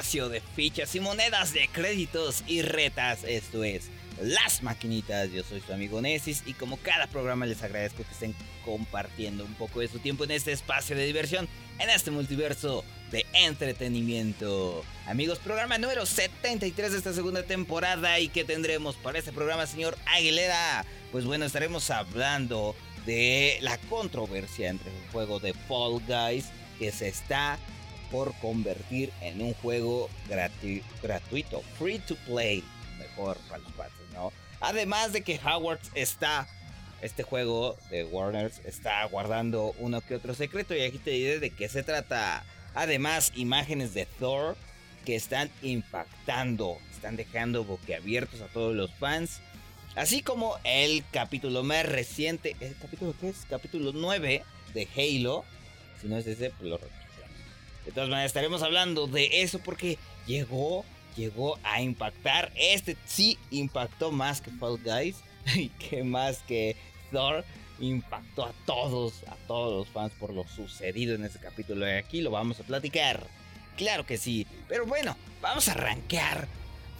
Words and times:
espacio 0.00 0.30
de 0.30 0.40
fichas 0.40 0.94
y 0.94 1.00
monedas 1.00 1.52
de 1.52 1.68
créditos 1.68 2.42
y 2.46 2.62
retas. 2.62 3.22
Esto 3.22 3.64
es 3.64 3.90
Las 4.22 4.62
Maquinitas. 4.62 5.30
Yo 5.30 5.44
soy 5.44 5.60
su 5.60 5.74
amigo 5.74 6.00
Nesis 6.00 6.42
y 6.46 6.54
como 6.54 6.78
cada 6.78 7.06
programa 7.06 7.44
les 7.44 7.62
agradezco 7.62 8.02
que 8.04 8.12
estén 8.12 8.34
compartiendo 8.64 9.44
un 9.44 9.52
poco 9.56 9.80
de 9.80 9.88
su 9.88 9.98
tiempo 9.98 10.24
en 10.24 10.30
este 10.30 10.52
espacio 10.52 10.96
de 10.96 11.04
diversión, 11.04 11.50
en 11.78 11.90
este 11.90 12.10
multiverso 12.10 12.82
de 13.10 13.26
entretenimiento. 13.34 14.86
Amigos, 15.06 15.38
programa 15.38 15.76
número 15.76 16.06
73 16.06 16.92
de 16.92 16.96
esta 16.96 17.12
segunda 17.12 17.42
temporada 17.42 18.18
y 18.20 18.28
que 18.28 18.44
tendremos 18.44 18.96
para 18.96 19.18
este 19.18 19.32
programa, 19.32 19.66
señor 19.66 19.98
Aguilera. 20.06 20.86
Pues 21.12 21.26
bueno, 21.26 21.44
estaremos 21.44 21.90
hablando 21.90 22.74
de 23.04 23.58
la 23.60 23.76
controversia 23.76 24.70
entre 24.70 24.90
el 24.90 25.10
juego 25.12 25.40
de 25.40 25.52
Fall 25.52 26.00
Guys 26.08 26.46
que 26.78 26.90
se 26.90 27.08
está 27.08 27.58
por 28.10 28.34
convertir 28.40 29.12
en 29.20 29.40
un 29.40 29.54
juego 29.54 30.10
gratuito, 31.02 31.62
free 31.78 31.98
to 32.00 32.16
play, 32.26 32.64
mejor 32.98 33.38
para 33.48 33.62
los 33.62 33.72
patos, 33.72 33.94
¿no? 34.12 34.32
Además 34.60 35.12
de 35.12 35.22
que 35.22 35.40
Howard 35.44 35.80
está, 35.94 36.46
este 37.00 37.22
juego 37.22 37.78
de 37.90 38.04
Warner 38.04 38.52
está 38.64 39.04
guardando 39.04 39.74
uno 39.78 40.00
que 40.00 40.14
otro 40.14 40.34
secreto 40.34 40.74
y 40.74 40.82
aquí 40.82 40.98
te 40.98 41.12
diré 41.12 41.38
de 41.40 41.50
qué 41.50 41.68
se 41.68 41.82
trata. 41.82 42.44
Además, 42.74 43.32
imágenes 43.34 43.94
de 43.94 44.06
Thor 44.06 44.56
que 45.04 45.16
están 45.16 45.50
impactando, 45.62 46.78
están 46.92 47.16
dejando 47.16 47.64
boquiabiertos 47.64 48.40
a 48.42 48.48
todos 48.48 48.76
los 48.76 48.92
fans. 48.94 49.40
Así 49.96 50.22
como 50.22 50.56
el 50.64 51.04
capítulo 51.10 51.64
más 51.64 51.86
reciente, 51.86 52.54
¿el 52.60 52.76
capítulo 52.76 53.14
qué 53.18 53.30
es? 53.30 53.46
Capítulo 53.48 53.92
9 53.92 54.44
de 54.74 54.88
Halo. 54.94 55.44
Si 56.00 56.06
no 56.06 56.16
es 56.16 56.26
ese, 56.26 56.50
pues 56.50 56.68
lo 56.68 56.78
De 57.84 57.92
todas 57.92 58.08
maneras, 58.08 58.30
estaremos 58.30 58.62
hablando 58.62 59.06
de 59.06 59.42
eso 59.42 59.58
porque 59.58 59.98
llegó, 60.26 60.84
llegó 61.16 61.58
a 61.62 61.80
impactar. 61.80 62.52
Este 62.54 62.96
sí 63.06 63.38
impactó 63.50 64.12
más 64.12 64.40
que 64.40 64.50
Fall 64.50 64.78
Guys 64.84 65.16
y 65.54 65.68
que 65.70 66.04
más 66.04 66.38
que 66.38 66.76
Thor. 67.10 67.44
Impactó 67.78 68.44
a 68.44 68.52
todos, 68.66 69.22
a 69.26 69.36
todos 69.46 69.72
los 69.72 69.88
fans 69.88 70.12
por 70.20 70.34
lo 70.34 70.46
sucedido 70.46 71.14
en 71.14 71.24
ese 71.24 71.38
capítulo. 71.38 71.88
Y 71.88 71.92
aquí 71.92 72.20
lo 72.20 72.30
vamos 72.30 72.60
a 72.60 72.64
platicar. 72.64 73.26
Claro 73.78 74.04
que 74.04 74.18
sí. 74.18 74.46
Pero 74.68 74.84
bueno, 74.84 75.16
vamos 75.40 75.68
a 75.68 75.72
arrancar 75.72 76.46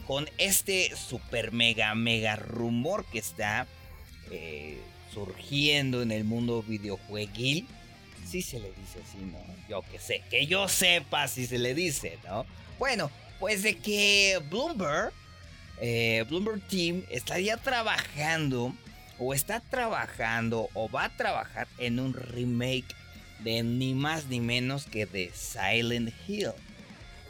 con 0.06 0.28
este 0.38 0.96
super 0.96 1.52
mega 1.52 1.94
mega 1.94 2.34
rumor 2.36 3.04
que 3.12 3.18
está 3.18 3.66
eh, 4.30 4.80
surgiendo 5.12 6.02
en 6.02 6.12
el 6.12 6.24
mundo 6.24 6.62
videojueguil. 6.62 7.66
Si 8.26 8.42
se 8.42 8.60
le 8.60 8.68
dice 8.68 9.00
así, 9.06 9.18
¿no? 9.18 9.38
Yo 9.68 9.82
que 9.82 9.98
sé, 9.98 10.22
que 10.30 10.46
yo 10.46 10.68
sepa 10.68 11.28
si 11.28 11.46
se 11.46 11.58
le 11.58 11.74
dice, 11.74 12.18
¿no? 12.24 12.46
Bueno, 12.78 13.10
pues 13.38 13.62
de 13.62 13.76
que 13.76 14.40
Bloomberg, 14.48 15.12
eh, 15.80 16.24
Bloomberg 16.28 16.60
Team 16.68 17.04
estaría 17.10 17.56
trabajando 17.56 18.72
o 19.18 19.34
está 19.34 19.60
trabajando 19.60 20.68
o 20.74 20.88
va 20.88 21.04
a 21.04 21.16
trabajar 21.16 21.68
en 21.78 22.00
un 22.00 22.14
remake 22.14 22.94
de 23.40 23.62
ni 23.62 23.94
más 23.94 24.26
ni 24.26 24.40
menos 24.40 24.84
que 24.84 25.06
de 25.06 25.30
Silent 25.34 26.12
Hill. 26.26 26.52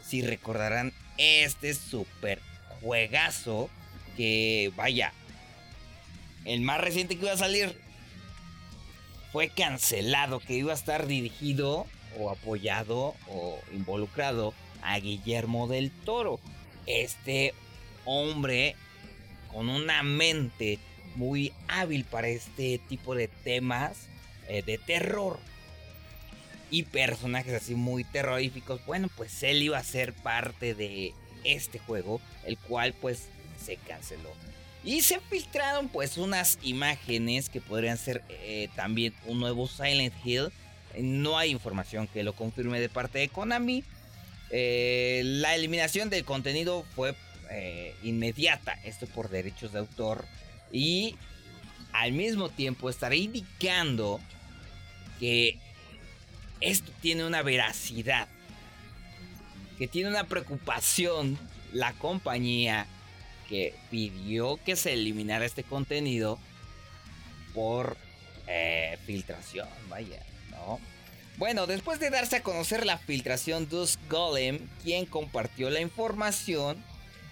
Si 0.05 0.21
recordarán 0.21 0.93
este 1.17 1.73
super 1.73 2.39
juegazo 2.81 3.69
que, 4.17 4.71
vaya, 4.75 5.13
el 6.45 6.61
más 6.61 6.81
reciente 6.81 7.15
que 7.15 7.25
iba 7.25 7.33
a 7.33 7.37
salir 7.37 7.77
fue 9.31 9.49
cancelado, 9.49 10.39
que 10.39 10.53
iba 10.53 10.71
a 10.71 10.75
estar 10.75 11.07
dirigido 11.07 11.87
o 12.19 12.29
apoyado 12.29 13.15
o 13.27 13.59
involucrado 13.73 14.53
a 14.81 14.99
Guillermo 14.99 15.67
del 15.67 15.91
Toro. 15.91 16.39
Este 16.85 17.53
hombre 18.05 18.75
con 19.51 19.69
una 19.69 20.03
mente 20.03 20.79
muy 21.15 21.53
hábil 21.67 22.05
para 22.05 22.27
este 22.27 22.79
tipo 22.89 23.15
de 23.15 23.27
temas 23.27 24.07
eh, 24.47 24.63
de 24.63 24.77
terror 24.77 25.39
y 26.69 26.83
personajes 26.83 27.53
así 27.53 27.75
muy 27.75 28.03
terroríficos. 28.03 28.85
Bueno, 28.85 29.09
pues 29.15 29.43
él 29.43 29.61
iba 29.61 29.77
a 29.77 29.83
ser 29.83 30.13
parte 30.13 30.73
de 30.73 31.13
este 31.43 31.79
juego, 31.79 32.21
el 32.45 32.57
cual 32.57 32.93
pues 32.93 33.27
se 33.63 33.75
canceló. 33.77 34.31
Y 34.83 35.01
se 35.01 35.19
filtraron 35.19 35.89
pues 35.89 36.17
unas 36.17 36.57
imágenes 36.63 37.49
que 37.49 37.61
podrían 37.61 37.97
ser 37.97 38.23
eh, 38.29 38.69
también 38.75 39.13
un 39.25 39.39
nuevo 39.39 39.67
Silent 39.67 40.13
Hill. 40.23 40.51
No 40.99 41.37
hay 41.37 41.51
información 41.51 42.07
que 42.07 42.23
lo 42.23 42.33
confirme 42.33 42.79
de 42.79 42.89
parte 42.89 43.19
de 43.19 43.29
Konami. 43.29 43.83
Eh, 44.49 45.21
la 45.23 45.55
eliminación 45.55 46.09
del 46.09 46.25
contenido 46.25 46.85
fue 46.95 47.15
eh, 47.51 47.95
inmediata, 48.03 48.73
esto 48.83 49.05
por 49.07 49.29
derechos 49.29 49.71
de 49.71 49.79
autor. 49.79 50.25
Y 50.71 51.15
al 51.93 52.11
mismo 52.13 52.49
tiempo 52.49 52.89
estaré 52.89 53.17
indicando 53.17 54.19
que 55.19 55.59
esto 56.59 56.91
tiene 57.01 57.25
una 57.25 57.43
veracidad 57.43 58.27
que 59.81 59.87
tiene 59.87 60.09
una 60.09 60.25
preocupación 60.25 61.39
la 61.73 61.93
compañía 61.93 62.85
que 63.51 63.75
pidió 63.89 64.57
que 64.63 64.77
se 64.77 64.93
eliminara 64.93 65.45
este 65.45 65.65
contenido 65.65 66.39
por 67.53 67.97
eh, 68.47 68.97
filtración, 69.05 69.67
vaya, 69.89 70.23
¿no? 70.51 70.79
Bueno, 71.35 71.67
después 71.67 71.99
de 71.99 72.09
darse 72.09 72.37
a 72.37 72.43
conocer 72.43 72.85
la 72.85 72.97
filtración, 72.97 73.67
Dusk 73.67 73.99
Golem, 74.09 74.59
quien 74.81 75.05
compartió 75.05 75.69
la 75.69 75.81
información, 75.81 76.81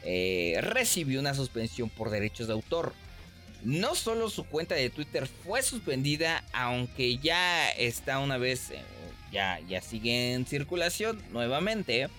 eh, 0.04 0.58
recibió 0.60 1.22
una 1.22 1.34
suspensión 1.34 1.90
por 1.90 2.10
derechos 2.10 2.48
de 2.48 2.54
autor. 2.54 2.94
No 3.64 3.96
solo 3.96 4.30
su 4.30 4.44
cuenta 4.46 4.76
de 4.76 4.90
Twitter 4.90 5.26
fue 5.26 5.62
suspendida, 5.62 6.44
aunque 6.52 7.18
ya 7.20 7.72
está 7.72 8.20
una 8.20 8.38
vez, 8.38 8.72
eh, 8.72 8.82
ya, 9.32 9.62
ya 9.70 9.80
sigue 9.80 10.34
en 10.34 10.46
circulación 10.46 11.24
nuevamente 11.32 12.10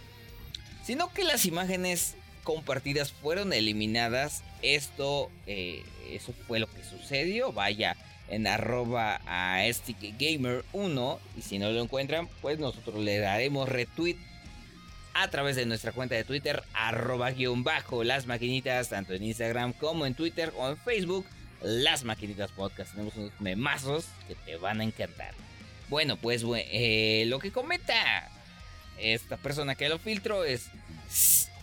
sino 0.90 1.12
que 1.12 1.24
las 1.24 1.46
imágenes 1.46 2.16
compartidas 2.42 3.12
fueron 3.12 3.52
eliminadas. 3.52 4.42
Esto, 4.62 5.30
eh, 5.46 5.82
eso 6.10 6.32
fue 6.46 6.58
lo 6.58 6.66
que 6.66 6.82
sucedió. 6.84 7.52
Vaya 7.52 7.96
en 8.28 8.46
arroba 8.46 9.20
a 9.26 9.62
Gamer 10.18 10.64
1 10.72 11.20
y 11.36 11.42
si 11.42 11.58
no 11.58 11.70
lo 11.70 11.82
encuentran, 11.82 12.28
pues 12.40 12.58
nosotros 12.58 13.02
le 13.02 13.18
daremos 13.18 13.68
retweet 13.68 14.16
a 15.14 15.28
través 15.28 15.56
de 15.56 15.66
nuestra 15.66 15.92
cuenta 15.92 16.14
de 16.14 16.24
Twitter, 16.24 16.62
arroba 16.72 17.32
guion 17.32 17.64
bajo 17.64 18.04
las 18.04 18.26
maquinitas, 18.26 18.88
tanto 18.88 19.12
en 19.12 19.24
Instagram 19.24 19.72
como 19.72 20.06
en 20.06 20.14
Twitter 20.14 20.52
o 20.56 20.68
en 20.68 20.76
Facebook, 20.76 21.26
las 21.62 22.04
maquinitas 22.04 22.52
podcast. 22.52 22.92
Tenemos 22.92 23.16
unos 23.16 23.32
memazos 23.40 24.06
que 24.28 24.34
te 24.34 24.56
van 24.56 24.80
a 24.80 24.84
encantar. 24.84 25.34
Bueno, 25.88 26.16
pues 26.16 26.44
eh, 26.46 27.24
lo 27.26 27.40
que 27.40 27.50
comenta 27.50 28.30
esta 28.98 29.36
persona 29.36 29.74
que 29.74 29.88
lo 29.88 29.98
filtró 29.98 30.44
es 30.44 30.68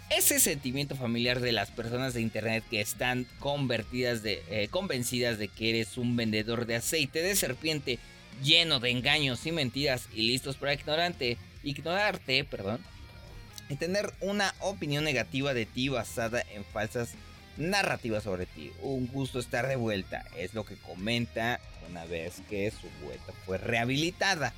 ese 0.09 0.39
sentimiento 0.39 0.95
familiar 0.95 1.39
de 1.39 1.51
las 1.51 1.69
personas 1.69 2.13
de 2.13 2.21
internet 2.21 2.63
que 2.69 2.81
están 2.81 3.25
convertidas 3.39 4.23
de, 4.23 4.43
eh, 4.49 4.67
convencidas 4.69 5.37
de 5.37 5.47
que 5.49 5.69
eres 5.69 5.97
un 5.97 6.15
vendedor 6.15 6.65
de 6.65 6.75
aceite 6.75 7.21
de 7.21 7.35
serpiente 7.35 7.99
lleno 8.43 8.79
de 8.79 8.91
engaños 8.91 9.45
y 9.45 9.51
mentiras 9.51 10.07
y 10.13 10.27
listos 10.27 10.55
para 10.55 10.73
ignorante, 10.73 11.37
ignorarte, 11.63 12.43
perdón, 12.45 12.79
y 13.69 13.75
tener 13.75 14.13
una 14.21 14.53
opinión 14.61 15.03
negativa 15.03 15.53
de 15.53 15.65
ti 15.65 15.89
basada 15.89 16.41
en 16.53 16.63
falsas 16.63 17.09
narrativas 17.57 18.23
sobre 18.23 18.45
ti. 18.45 18.71
Un 18.81 19.07
gusto 19.07 19.39
estar 19.39 19.67
de 19.67 19.75
vuelta, 19.75 20.23
es 20.37 20.53
lo 20.53 20.65
que 20.65 20.75
comenta 20.75 21.59
una 21.89 22.05
vez 22.05 22.41
que 22.49 22.71
su 22.71 22.87
vuelta 23.03 23.33
fue 23.45 23.57
rehabilitada. 23.57 24.53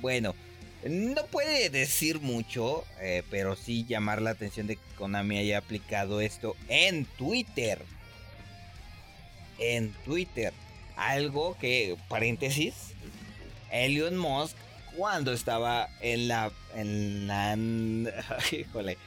Bueno, 0.00 0.34
no 0.84 1.26
puede 1.26 1.70
decir 1.70 2.20
mucho, 2.20 2.84
eh, 3.00 3.22
pero 3.30 3.56
sí 3.56 3.84
llamar 3.84 4.22
la 4.22 4.30
atención 4.30 4.66
de 4.66 4.76
que 4.76 4.94
Konami 4.96 5.38
haya 5.38 5.58
aplicado 5.58 6.20
esto 6.20 6.56
en 6.68 7.04
Twitter. 7.04 7.82
En 9.58 9.92
Twitter. 10.04 10.52
Algo 10.96 11.56
que, 11.58 11.96
paréntesis, 12.08 12.74
Elon 13.70 14.16
Musk 14.16 14.56
cuando 14.96 15.32
estaba 15.32 15.88
en 16.00 16.28
la... 16.28 16.50
En 16.74 17.26
la 17.26 17.56
híjole. 18.52 18.98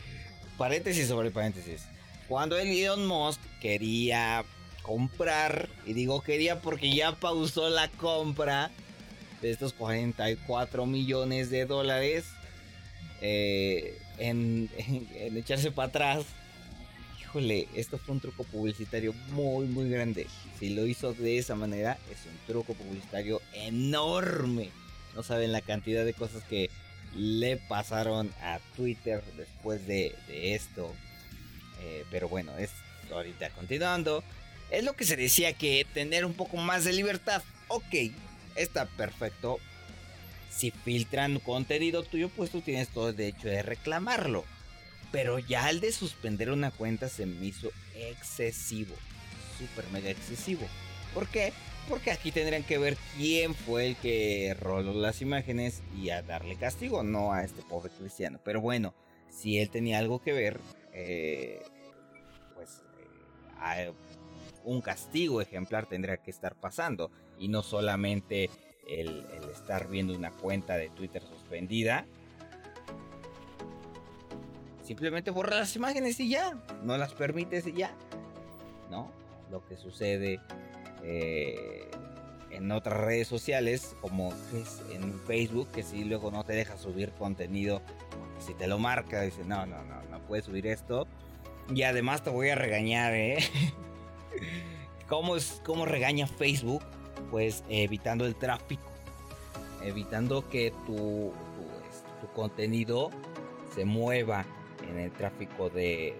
Paréntesis 0.57 1.07
sobre 1.07 1.31
paréntesis. 1.31 1.83
Cuando 2.27 2.57
Elon 2.57 3.06
Musk 3.07 3.41
quería 3.62 4.44
comprar, 4.81 5.69
y 5.85 5.94
digo 5.94 6.21
quería 6.21 6.62
porque 6.62 6.94
ya 6.94 7.15
pausó 7.15 7.69
la 7.69 7.88
compra 7.89 8.71
de 9.42 9.52
estos 9.52 9.74
44 9.74 10.86
millones 10.86 11.50
de 11.50 11.66
dólares 11.66 12.26
eh, 13.22 14.00
en, 14.18 14.70
echarse 15.36 15.72
para 15.72 15.90
atrás. 15.90 16.26
Híjole, 17.20 17.68
esto 17.76 17.98
fue 17.98 18.16
un 18.16 18.22
truco 18.22 18.44
publicitario 18.44 19.14
muy, 19.32 19.66
muy 19.66 19.90
grande. 19.90 20.28
Si 20.60 20.70
lo 20.70 20.86
hizo 20.86 21.14
de 21.14 21.38
esa 21.38 21.56
manera, 21.56 21.98
es 22.12 22.26
un 22.26 22.38
truco 22.46 22.74
publicitario 22.74 23.42
enorme. 23.54 24.70
No 25.16 25.24
saben 25.24 25.52
la 25.52 25.62
cantidad 25.62 26.06
de 26.06 26.14
cosas 26.14 26.44
que 26.44 26.70
le 27.16 27.58
pasaron 27.58 28.32
a 28.42 28.60
Twitter 28.76 29.24
después 29.38 29.86
de, 29.88 30.16
esto. 30.28 30.94
Eh, 31.82 32.06
pero 32.12 32.28
bueno, 32.30 32.58
es 32.58 32.70
ahorita 33.12 33.50
continuando. 33.52 34.24
Es 34.70 34.84
lo 34.84 34.94
que 34.94 35.06
se 35.06 35.16
decía 35.16 35.54
que 35.54 35.86
tener 35.94 36.26
un 36.26 36.34
poco 36.34 36.58
más 36.58 36.84
de 36.84 36.94
libertad. 36.94 37.44
Ok, 37.68 38.12
está 38.56 38.86
perfecto. 38.86 39.59
Si 40.50 40.71
filtran 40.71 41.39
contenido 41.39 42.03
tuyo, 42.03 42.30
pues 42.30 42.51
tú 42.51 42.62
tienes 42.62 42.89
todo 42.89 43.09
el 43.09 43.15
derecho 43.15 43.48
de 43.48 43.63
reclamarlo. 43.63 44.44
Pero 45.12 45.39
ya 45.39 45.65
al 45.65 45.80
de 45.81 45.92
suspender 45.92 46.51
una 46.51 46.71
cuenta 46.71 47.09
se 47.09 47.25
me 47.25 47.45
hizo 47.45 47.69
excesivo. 47.95 48.95
Super 49.57 49.86
mega 49.92 50.09
excesivo. 50.09 50.65
¿Por 51.13 51.27
qué? 51.27 51.53
Porque 51.89 52.12
aquí 52.12 52.31
tendrían 52.31 52.63
que 52.63 52.77
ver 52.77 52.98
quién 53.18 53.56
fue 53.56 53.88
el 53.88 53.95
que 53.98 54.56
roló 54.59 54.94
las 54.94 55.21
imágenes 55.21 55.81
y 55.97 56.09
a 56.09 56.21
darle 56.21 56.56
castigo, 56.56 57.04
no 57.04 57.33
a 57.33 57.44
este 57.44 57.62
pobre 57.63 57.92
cristiano. 57.92 58.39
Pero 58.44 58.62
bueno, 58.62 58.94
si 59.30 59.59
él 59.59 59.69
tenía 59.69 60.00
algo 60.00 60.21
que 60.21 60.33
ver, 60.33 60.59
eh, 60.94 61.62
pues 62.56 62.83
eh, 63.75 63.92
un 64.63 64.81
castigo 64.81 65.42
ejemplar 65.42 65.88
tendría 65.88 66.18
que 66.18 66.31
estar 66.31 66.56
pasando. 66.56 67.12
Y 67.42 67.48
no 67.48 67.64
solamente 67.64 68.50
el, 68.88 69.26
estar 69.52 69.90
viendo 69.90 70.14
una 70.14 70.32
cuenta 70.32 70.78
de 70.78 70.90
Twitter 70.90 71.24
suspendida. 71.24 72.06
Simplemente 74.84 75.32
borra 75.32 75.58
las 75.58 75.76
imágenes 75.76 76.20
y 76.20 76.30
ya. 76.30 76.64
No 76.84 76.98
las 76.98 77.14
permites 77.14 77.66
y 77.68 77.74
ya. 77.74 77.96
¿No? 78.90 79.12
Lo 79.50 79.66
que 79.66 79.76
sucede 79.76 80.40
eh, 81.04 81.90
en 82.52 82.72
otras 82.72 83.00
redes 83.00 83.28
sociales, 83.28 83.96
como 84.02 84.34
en 84.92 85.20
Facebook, 85.22 85.70
que 85.72 85.84
si 85.84 86.04
luego 86.04 86.30
no 86.32 86.44
te 86.44 86.54
deja 86.54 86.78
subir 86.78 87.12
contenido, 87.12 87.82
si 88.40 88.54
te 88.54 88.68
lo 88.68 88.78
marca, 88.78 89.22
dice, 89.22 89.44
no, 89.46 89.66
no, 89.66 89.84
no, 89.84 90.02
no 90.10 90.20
puedes 90.28 90.46
subir 90.46 90.68
esto. 90.68 91.08
Y 91.74 91.84
además 91.84 92.24
te 92.24 92.30
voy 92.30 92.50
a 92.50 92.56
regañar, 92.56 93.14
¿eh? 93.14 93.38
¿Cómo, 95.08 95.36
es, 95.36 95.62
¿Cómo 95.66 95.86
regaña 95.86 96.28
Facebook? 96.28 96.84
Pues 97.29 97.63
evitando 97.69 98.25
el 98.25 98.35
tráfico, 98.35 98.91
evitando 99.83 100.47
que 100.50 100.71
tu, 100.85 101.31
tu, 102.21 102.27
contenido 102.33 103.09
se 103.75 103.85
mueva 103.85 104.45
en 104.89 105.00
el 105.00 105.12
tráfico 105.12 105.69
de, 105.69 106.15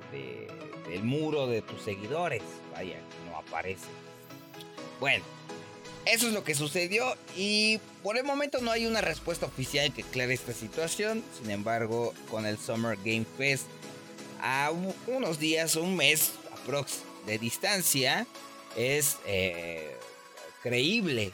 del 0.89 1.03
muro 1.03 1.48
de 1.48 1.62
tus 1.62 1.81
seguidores. 1.81 2.44
Vaya, 2.74 2.98
no 3.30 3.38
aparece. 3.38 3.88
Bueno, 5.00 5.24
eso 6.06 6.27
es 6.27 6.33
lo 6.33 6.44
que 6.44 6.56
sucedió 6.56 7.15
y 7.36 7.80
por 8.01 8.18
el 8.18 8.24
momento 8.24 8.59
no 8.62 8.71
hay 8.71 8.88
una 8.88 9.01
respuesta 9.01 9.45
oficial 9.45 9.94
que 9.94 10.01
aclare 10.01 10.33
esta 10.33 10.53
situación. 10.53 11.24
Sin 11.39 11.51
embargo, 11.51 12.13
con 12.30 12.45
el 12.45 12.57
Summer 12.57 12.98
Game 12.98 13.25
Fest 13.38 13.68
a 14.42 14.71
unos 15.07 15.39
días, 15.39 15.75
un 15.75 15.95
mes 15.95 16.31
aprox 16.51 17.01
de 17.25 17.38
distancia, 17.38 18.25
es 18.75 19.18
eh, 19.25 19.95
creíble 20.62 21.34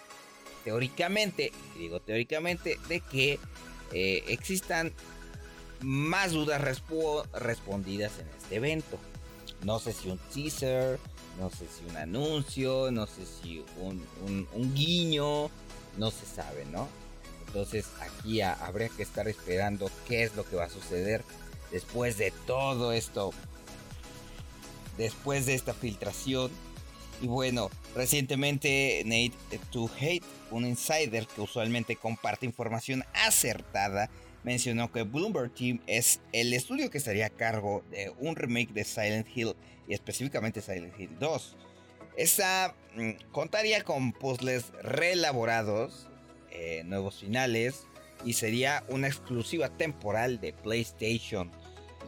teóricamente, 0.64 1.52
digo 1.78 2.02
teóricamente, 2.02 2.78
de 2.90 3.00
que 3.02 3.40
eh, 3.94 4.24
existan 4.28 4.94
más 5.82 6.32
dudas 6.32 6.62
respondidas 6.62 8.20
en 8.20 8.28
este 8.38 8.56
evento. 8.56 8.98
No 9.64 9.80
sé 9.80 9.94
si 9.94 10.10
un 10.10 10.18
teaser, 10.34 11.00
no 11.40 11.50
sé 11.50 11.66
si 11.68 11.86
un 11.90 11.98
anuncio, 11.98 12.92
no 12.92 13.08
sé 13.08 13.26
si 13.26 13.64
un, 13.80 14.74
guiño, 14.74 15.50
no 15.98 16.12
se 16.12 16.26
sabe, 16.26 16.66
¿no? 16.66 16.88
Entonces 17.48 17.86
aquí 18.02 18.42
habría 18.42 18.90
que 18.90 19.04
estar 19.04 19.28
esperando 19.28 19.90
qué 20.08 20.24
es 20.24 20.36
lo 20.36 20.44
que 20.44 20.56
va 20.56 20.66
a 20.66 20.70
suceder 20.70 21.24
después 21.72 22.18
de 22.18 22.32
todo 22.46 22.92
esto, 22.92 23.32
después 24.98 25.46
de 25.46 25.56
esta 25.56 25.74
filtración. 25.74 26.52
Y 27.22 27.28
bueno, 27.28 27.70
recientemente 27.96 29.02
Nate 29.06 29.60
to 29.72 29.90
Hate, 30.00 30.24
un 30.52 30.66
insider 30.66 31.26
que 31.28 31.42
usualmente 31.42 31.96
comparte 31.96 32.46
información 32.46 33.04
acertada, 33.14 34.10
mencionó 34.44 34.92
que 34.92 35.04
Bloomberg 35.04 35.52
Team 35.54 35.82
es 35.88 36.22
el 36.32 36.54
estudio 36.54 36.90
que 36.90 37.00
estaría 37.00 37.26
a 37.26 37.30
cargo 37.30 37.84
de 37.90 38.14
un 38.20 38.36
remake 38.36 38.72
de 38.72 38.84
Silent 38.84 39.28
Hill 39.36 39.56
y 39.88 39.94
específicamente 39.94 40.62
Silent 40.62 40.98
Hill 41.00 41.18
2. 41.20 41.58
Esta 42.18 42.76
mm, 42.96 43.12
contaría 43.32 43.84
con 43.84 44.12
puzzles 44.12 44.72
reelaborados, 44.82 46.08
eh, 46.52 46.84
nuevos 46.86 47.20
finales 47.20 47.88
y 48.26 48.34
sería 48.34 48.84
una 48.90 49.08
exclusiva 49.08 49.70
temporal 49.70 50.40
de 50.40 50.54
PlayStation. 50.54 51.52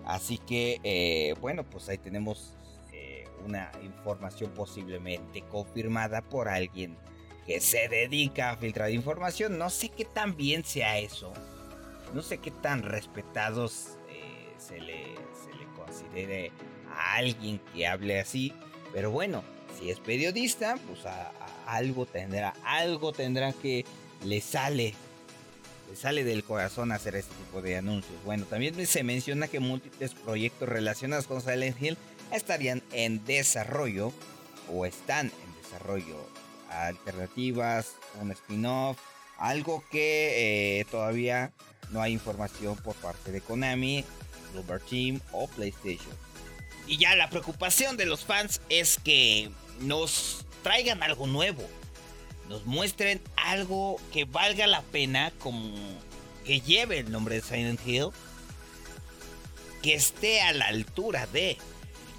Así 0.05 0.37
que, 0.37 0.79
eh, 0.83 1.35
bueno, 1.41 1.69
pues 1.69 1.89
ahí 1.89 1.97
tenemos 1.97 2.55
eh, 2.55 2.58
una 3.45 3.71
información 3.83 4.51
posiblemente 4.51 5.43
confirmada 5.43 6.21
por 6.21 6.47
alguien 6.47 6.97
que 7.45 7.59
se 7.61 7.87
dedica 7.87 8.51
a 8.51 8.57
filtrar 8.57 8.91
información. 8.91 9.57
No 9.57 9.69
sé 9.69 9.89
qué 9.89 10.05
tan 10.05 10.35
bien 10.35 10.63
sea 10.63 10.99
eso. 10.99 11.33
No 12.13 12.21
sé 12.21 12.37
qué 12.39 12.51
tan 12.51 12.83
respetados 12.83 13.97
se, 14.59 14.79
le, 14.79 15.15
se 15.43 15.53
le 15.57 15.65
considere 15.75 16.51
a 16.95 17.15
alguien 17.15 17.59
que 17.73 17.87
hable 17.87 18.19
así. 18.19 18.53
Pero 18.93 19.11
bueno, 19.11 19.43
si 19.79 19.89
es 19.89 19.99
periodista, 19.99 20.77
pues 20.87 20.99
algo 21.65 22.05
tendrá, 22.05 22.53
algo 22.63 23.11
tendrá 23.11 23.53
que 23.53 23.85
le 24.25 24.41
sale, 24.41 24.93
le 25.89 25.95
sale 25.95 26.23
del 26.23 26.43
corazón 26.43 26.91
hacer 26.91 27.15
este 27.15 27.33
tipo 27.35 27.61
de 27.61 27.77
anuncios. 27.77 28.15
Bueno, 28.25 28.45
también 28.45 28.85
se 28.85 29.03
menciona 29.03 29.47
que 29.47 29.59
múltiples 29.59 30.13
proyectos 30.13 30.67
relacionados 30.67 31.27
con 31.27 31.41
Silent 31.41 31.81
Hill 31.81 31.97
estarían 32.31 32.83
en 32.91 33.23
desarrollo 33.25 34.13
o 34.71 34.85
están 34.85 35.27
en 35.27 35.63
desarrollo. 35.63 36.17
Alternativas, 36.69 37.93
un 38.21 38.31
spin-off, 38.31 38.97
algo 39.37 39.83
que 39.89 40.79
eh, 40.79 40.85
todavía 40.91 41.51
no 41.91 42.01
hay 42.01 42.13
información 42.13 42.75
por 42.77 42.95
parte 42.95 43.31
de 43.31 43.41
Konami, 43.41 44.05
Bloober 44.51 44.79
Team 44.81 45.19
o 45.31 45.47
PlayStation. 45.47 46.11
Y 46.87 46.97
ya 46.97 47.15
la 47.15 47.29
preocupación 47.29 47.97
de 47.97 48.05
los 48.05 48.25
fans 48.25 48.61
es 48.69 48.97
que 48.99 49.51
nos 49.79 50.45
traigan 50.63 51.03
algo 51.03 51.27
nuevo. 51.27 51.63
Nos 52.47 52.65
muestren 52.65 53.21
algo 53.35 53.97
que 54.11 54.25
valga 54.25 54.65
la 54.65 54.81
pena, 54.81 55.31
como 55.39 55.75
que 56.45 56.61
lleve 56.61 56.99
el 56.99 57.11
nombre 57.11 57.35
de 57.35 57.41
Silent 57.41 57.79
Hill. 57.85 58.07
Que 59.83 59.93
esté 59.93 60.41
a 60.41 60.51
la 60.51 60.67
altura 60.67 61.27
de. 61.27 61.57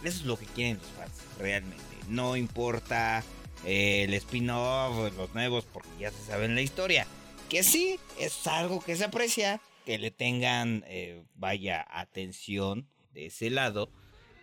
Eso 0.03 0.21
es 0.21 0.25
lo 0.25 0.39
que 0.39 0.47
quieren 0.47 0.79
los 0.79 0.87
fans, 0.87 1.13
realmente. 1.39 1.85
No 2.09 2.37
importa 2.37 3.23
eh, 3.65 4.05
el 4.05 4.15
spin-off, 4.15 5.15
los 5.17 5.35
nuevos, 5.35 5.67
porque 5.73 5.91
ya 5.99 6.11
se 6.11 6.25
sabe 6.25 6.49
la 6.49 6.63
historia. 6.63 7.07
Que 7.49 7.63
sí, 7.63 7.99
es 8.19 8.47
algo 8.47 8.81
que 8.81 8.97
se 8.97 9.05
aprecia, 9.05 9.61
que 9.85 9.99
le 9.99 10.11
tengan, 10.11 10.85
eh, 10.87 11.23
vaya, 11.35 11.87
atención 11.91 12.87
de 13.13 13.27
ese 13.27 13.51
lado 13.51 13.91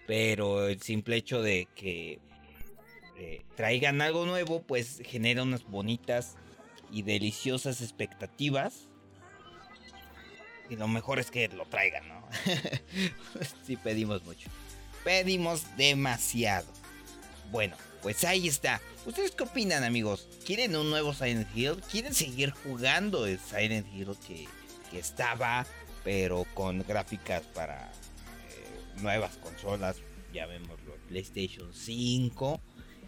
pero 0.07 0.67
el 0.69 0.81
simple 0.81 1.17
hecho 1.17 1.41
de 1.41 1.67
que 1.75 2.19
eh, 3.17 3.45
traigan 3.55 4.01
algo 4.01 4.25
nuevo, 4.25 4.63
pues 4.63 5.01
genera 5.05 5.43
unas 5.43 5.65
bonitas 5.65 6.37
y 6.89 7.03
deliciosas 7.03 7.81
expectativas. 7.81 8.87
Y 10.69 10.77
lo 10.77 10.87
mejor 10.87 11.19
es 11.19 11.29
que 11.29 11.47
lo 11.49 11.65
traigan, 11.65 12.07
¿no? 12.07 12.27
sí 13.63 13.75
pedimos 13.75 14.23
mucho. 14.23 14.49
Pedimos 15.07 15.63
demasiado. 15.77 16.67
Bueno, 17.49 17.77
pues 18.01 18.25
ahí 18.25 18.45
está. 18.45 18.81
¿Ustedes 19.05 19.31
qué 19.31 19.43
opinan, 19.43 19.85
amigos? 19.85 20.27
¿Quieren 20.45 20.75
un 20.75 20.89
nuevo 20.89 21.13
Silent 21.13 21.47
Hill? 21.55 21.77
¿Quieren 21.89 22.13
seguir 22.13 22.51
jugando 22.51 23.25
el 23.25 23.39
Silent 23.39 23.87
Hill 23.95 24.17
que, 24.27 24.99
estaba, 24.99 25.65
pero 26.03 26.45
con 26.53 26.83
gráficas 26.85 27.43
para 27.53 27.89
nuevas 28.97 29.37
consolas, 29.37 29.95
ya 30.33 30.45
vemos 30.45 30.77
PlayStation 31.07 31.73
5, 31.73 32.59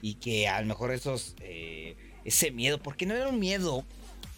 y 0.01 0.13
que 0.13 0.47
a 0.47 0.61
lo 0.61 0.67
mejor 0.67 0.93
esos, 0.93 1.35
eh, 1.41 1.97
ese 2.23 2.51
miedo, 2.51 2.81
porque 2.81 3.07
no 3.07 3.13
era 3.13 3.27
un 3.27 3.39
miedo 3.39 3.83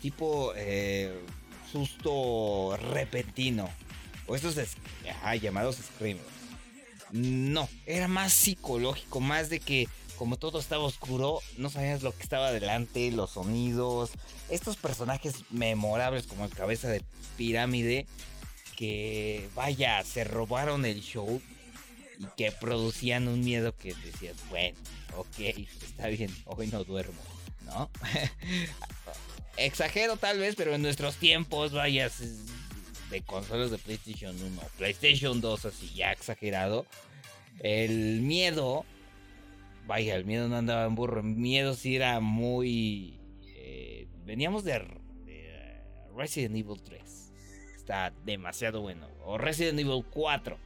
tipo 0.02 0.52
eh, 0.56 1.14
susto 1.72 2.76
repentino, 2.92 3.70
o 4.26 4.36
estos 4.36 4.56
llamados 5.40 5.76
screamers. 5.76 6.41
No, 7.12 7.68
era 7.86 8.08
más 8.08 8.34
psicológico, 8.34 9.20
más 9.20 9.50
de 9.50 9.60
que 9.60 9.88
como 10.22 10.38
todo 10.38 10.60
estaba 10.60 10.84
oscuro, 10.84 11.40
no 11.58 11.72
sabías 11.72 12.04
lo 12.04 12.16
que 12.16 12.22
estaba 12.22 12.50
adelante, 12.50 13.10
los 13.10 13.32
sonidos, 13.32 14.12
estos 14.50 14.78
personajes 14.78 15.34
memorables 15.50 16.28
como 16.28 16.46
el 16.46 16.52
cabeza 16.52 16.90
de 16.90 17.02
pirámide, 17.38 18.06
que 18.78 19.50
vaya, 19.56 20.04
se 20.04 20.24
robaron 20.24 20.86
el 20.86 21.02
show 21.02 21.42
y 22.20 22.26
que 22.38 22.52
producían 22.52 23.28
un 23.28 23.40
miedo 23.40 23.76
que 23.76 23.96
decías, 23.96 24.38
bueno, 24.52 24.78
ok, 25.18 25.40
está 25.82 26.06
bien, 26.06 26.30
hoy 26.46 26.68
no 26.68 26.84
duermo, 26.84 27.22
¿no? 27.66 27.90
Exagero 29.58 30.18
tal 30.18 30.38
vez, 30.38 30.56
pero 30.56 30.76
en 30.76 30.84
nuestros 30.84 31.16
tiempos, 31.16 31.72
vaya, 31.72 32.12
de 33.12 33.22
consolas 33.22 33.70
de 33.72 33.78
PlayStation 33.78 34.36
1, 34.36 34.62
PlayStation 34.78 35.42
2, 35.42 35.66
así 35.66 35.92
ya 35.94 36.12
exagerado, 36.12 36.86
el 37.60 38.22
miedo, 38.22 38.86
vaya, 39.86 40.16
el 40.16 40.26
miedo 40.26 40.48
no 40.48 40.58
andaba 40.58 40.86
en 40.86 40.96
burro, 40.96 41.20
el 41.20 41.26
miedo 41.26 41.74
sí 41.76 41.96
era 41.96 42.20
muy... 42.22 43.20
Eh, 43.44 44.08
veníamos 44.26 44.64
de, 44.64 44.80
de 45.26 45.82
Resident 46.16 46.56
Evil 46.56 46.82
3, 46.82 47.34
está 47.76 48.14
demasiado 48.26 48.82
bueno, 48.82 49.08
o 49.26 49.38
Resident 49.38 49.80
Evil 49.80 50.04
4, 50.10 50.58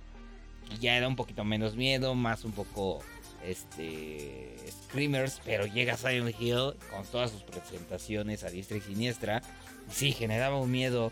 y 0.72 0.78
ya 0.78 0.96
era 0.96 1.08
un 1.08 1.16
poquito 1.16 1.44
menos 1.44 1.75
miedo, 1.75 2.14
más 2.16 2.46
un 2.46 2.52
poco 2.52 3.04
este 3.44 4.56
Screamers, 4.86 5.42
pero 5.46 5.66
llega 5.66 5.98
Silent 5.98 6.36
Hill 6.40 6.74
con 6.90 7.06
todas 7.12 7.32
sus 7.32 7.44
presentaciones 7.44 8.44
a 8.44 8.50
diestra 8.50 8.78
y 8.78 8.82
siniestra. 8.82 9.42
Y 9.90 9.94
sí, 9.94 10.12
generaba 10.12 10.60
un 10.60 10.72
miedo 10.72 11.12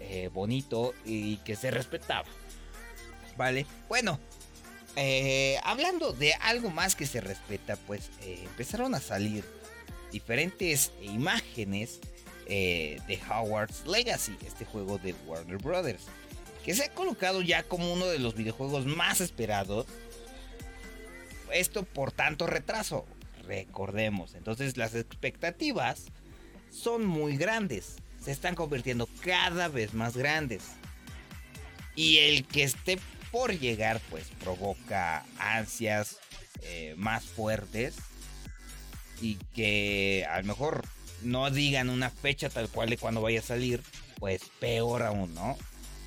eh, 0.00 0.30
bonito 0.32 0.94
y 1.04 1.36
que 1.38 1.56
se 1.56 1.70
respetaba. 1.70 2.26
Vale, 3.36 3.66
bueno, 3.88 4.18
eh, 4.96 5.58
hablando 5.62 6.12
de 6.12 6.34
algo 6.34 6.70
más 6.70 6.96
que 6.96 7.06
se 7.06 7.20
respeta, 7.20 7.76
pues 7.76 8.10
eh, 8.22 8.40
empezaron 8.44 8.94
a 8.94 9.00
salir 9.00 9.44
diferentes 10.12 10.92
imágenes 11.02 12.00
de 12.46 13.20
Howard's 13.28 13.84
Legacy, 13.88 14.36
este 14.46 14.64
juego 14.64 14.98
de 14.98 15.16
Warner 15.26 15.58
Brothers, 15.58 16.04
que 16.64 16.76
se 16.76 16.84
ha 16.84 16.94
colocado 16.94 17.42
ya 17.42 17.64
como 17.64 17.92
uno 17.92 18.06
de 18.06 18.20
los 18.20 18.36
videojuegos 18.36 18.86
más 18.86 19.20
esperados 19.20 19.86
esto 21.52 21.84
por 21.84 22.12
tanto 22.12 22.46
retraso. 22.46 23.06
Recordemos, 23.46 24.34
entonces 24.34 24.76
las 24.76 24.94
expectativas 24.94 26.06
son 26.70 27.06
muy 27.06 27.36
grandes. 27.36 27.96
Se 28.26 28.32
están 28.32 28.56
convirtiendo 28.56 29.08
cada 29.20 29.68
vez 29.68 29.94
más 29.94 30.16
grandes. 30.16 30.64
Y 31.94 32.18
el 32.18 32.44
que 32.44 32.64
esté 32.64 32.98
por 33.30 33.56
llegar, 33.56 34.00
pues 34.10 34.24
provoca 34.40 35.24
ansias 35.38 36.18
eh, 36.62 36.94
más 36.98 37.24
fuertes. 37.24 37.94
Y 39.20 39.36
que 39.54 40.26
a 40.28 40.40
lo 40.40 40.48
mejor 40.48 40.84
no 41.22 41.52
digan 41.52 41.88
una 41.88 42.10
fecha 42.10 42.50
tal 42.50 42.68
cual 42.68 42.90
de 42.90 42.98
cuando 42.98 43.22
vaya 43.22 43.38
a 43.38 43.44
salir, 43.44 43.80
pues 44.18 44.42
peor 44.58 45.04
aún, 45.04 45.32
¿no? 45.32 45.56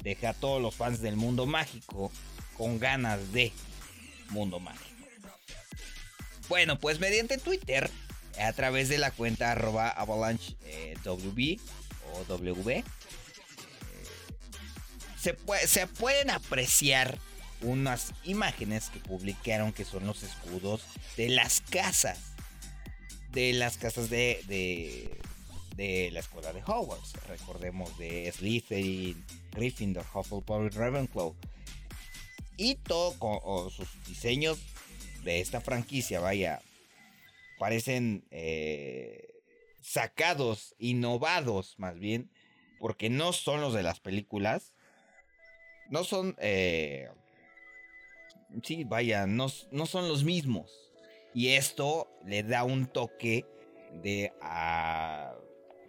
Deja 0.04 0.32
a 0.32 0.34
todos 0.34 0.62
los 0.62 0.76
fans 0.76 1.00
del 1.00 1.16
mundo 1.16 1.46
mágico 1.46 2.12
con 2.58 2.80
ganas 2.80 3.32
de 3.32 3.54
mundo 4.32 4.60
mágico. 4.60 4.90
Bueno, 6.50 6.78
pues 6.78 7.00
mediante 7.00 7.38
Twitter, 7.38 7.90
a 8.38 8.52
través 8.52 8.90
de 8.90 8.98
la 8.98 9.12
cuenta 9.12 9.54
arroba 9.54 9.88
avalanche 9.88 10.58
eh, 10.66 10.98
o 12.14 12.24
WB, 12.26 12.70
eh, 12.70 12.84
se, 15.18 15.36
se 15.68 15.88
pueden 15.88 16.30
apreciar 16.30 17.18
unas 17.62 18.14
imágenes 18.24 18.90
que 18.90 19.00
publicaron 19.00 19.74
que 19.74 19.86
son 19.86 20.06
los 20.08 20.24
escudos 20.24 20.84
de 21.18 21.30
las 21.30 21.62
casas. 21.62 22.20
De 23.32 23.54
las 23.54 23.78
casas 23.78 24.10
de, 24.10 24.42
de, 25.76 26.10
la 26.12 26.20
escuela 26.20 26.52
de 26.52 26.62
Hogwarts. 26.66 27.14
Recordemos 27.28 27.98
de 27.98 28.32
Slytherin, 28.32 29.24
Gryffindor, 29.52 30.06
Hufflepuff 30.14 30.66
y 30.66 30.70
Ravenclaw. 30.70 31.36
Y 32.58 32.76
todo 32.76 33.14
con 33.20 33.70
sus 33.70 33.88
diseños 34.06 34.60
de 35.24 35.40
esta 35.40 35.62
franquicia, 35.62 36.20
vaya, 36.20 36.62
parecen 37.58 38.24
eh, 38.32 39.29
sacados, 39.82 40.76
innovados 40.78 41.76
más 41.78 41.98
bien, 42.00 42.32
porque 42.80 43.10
no 43.10 43.34
son 43.34 43.62
los 43.62 43.74
de 43.74 43.84
las 43.84 44.00
películas. 44.00 44.74
No 45.90 46.04
son... 46.04 46.36
Eh, 46.40 47.10
sí, 48.64 48.84
vaya, 48.84 49.28
no, 49.28 49.48
no, 49.72 49.86
son 49.86 50.08
los 50.08 50.24
mismos. 50.24 50.92
Y 51.34 51.50
esto 51.50 52.08
le 52.26 52.44
da 52.44 52.64
un 52.64 52.88
toque 52.88 53.46
de... 54.02 54.32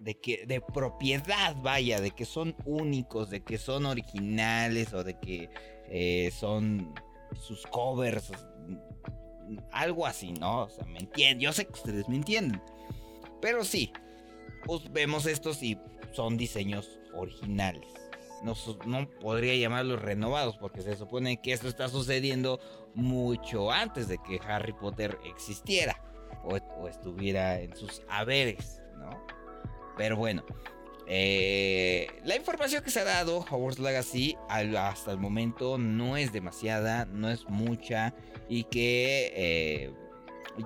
de, 0.00 0.14
que, 0.18 0.47
de 0.47 0.61
propiedad, 0.61 1.56
vaya, 1.56 2.00
de 2.00 2.11
que 2.11 2.25
son 2.25 2.56
únicos, 2.64 3.30
de 3.30 3.42
que 3.42 3.59
son 3.59 3.87
originales 3.87 4.92
o 4.92 5.04
de 5.04 5.18
que 5.18 5.50
eh, 5.88 6.30
son 6.32 6.94
sus 7.35 7.66
covers 7.66 8.32
algo 9.73 10.06
así, 10.06 10.32
¿no? 10.32 10.62
O 10.62 10.68
sea, 10.68 10.85
me 10.85 11.00
entienden. 11.00 11.40
Yo 11.40 11.52
sé 11.52 11.66
que 11.66 11.73
ustedes 11.73 12.09
me 12.09 12.16
entienden. 12.16 12.62
Pero 13.40 13.64
sí, 13.64 13.92
pues 14.64 14.90
vemos 14.92 15.26
estos 15.26 15.62
y 15.62 15.78
son 16.12 16.37
diseños 16.37 16.99
originales. 17.14 17.87
No, 18.42 18.54
no, 18.87 19.09
podría 19.20 19.54
llamarlos 19.56 20.00
renovados 20.00 20.56
porque 20.56 20.80
se 20.80 20.97
supone 20.97 21.40
que 21.42 21.52
esto 21.52 21.68
está 21.68 21.88
sucediendo 21.88 22.59
mucho 22.94 23.70
antes 23.70 24.09
de 24.09 24.18
que 24.18 24.40
Harry 24.47 24.73
Potter 24.73 25.18
existiera 25.25 26.00
o, 26.42 26.88
estuviera 26.88 27.61
en 27.61 27.76
sus 27.76 28.02
haberes, 28.09 28.82
¿no? 28.97 29.11
Pero 29.99 30.16
bueno, 30.16 30.42
eh, 31.06 32.06
la 32.25 32.37
información 32.37 32.82
que 32.82 32.90
se 32.90 33.00
ha 33.00 33.04
dado 33.04 33.40
Hogwarts 33.40 33.78
Legacy 33.78 34.37
hasta 34.49 35.11
el 35.11 35.18
momento 35.18 35.76
no 35.76 36.16
es 36.16 36.32
demasiada, 36.32 37.04
no 37.04 37.28
es 37.28 37.47
mucha 37.49 38.14
y 38.49 38.64
que 38.64 39.32
eh, 39.37 39.92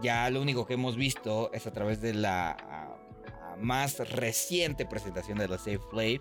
ya 0.03 0.29
lo 0.31 0.41
único 0.41 0.67
que 0.67 0.75
hemos 0.75 0.97
visto 0.97 1.51
es 1.53 1.67
a 1.67 1.73
través 1.73 2.01
de 2.01 2.15
la 2.15 2.97
más 3.59 3.99
reciente 4.11 4.85
presentación 4.87 5.39
de 5.39 5.49
la 5.49 5.59
Safe 5.59 5.81
Play, 5.91 6.21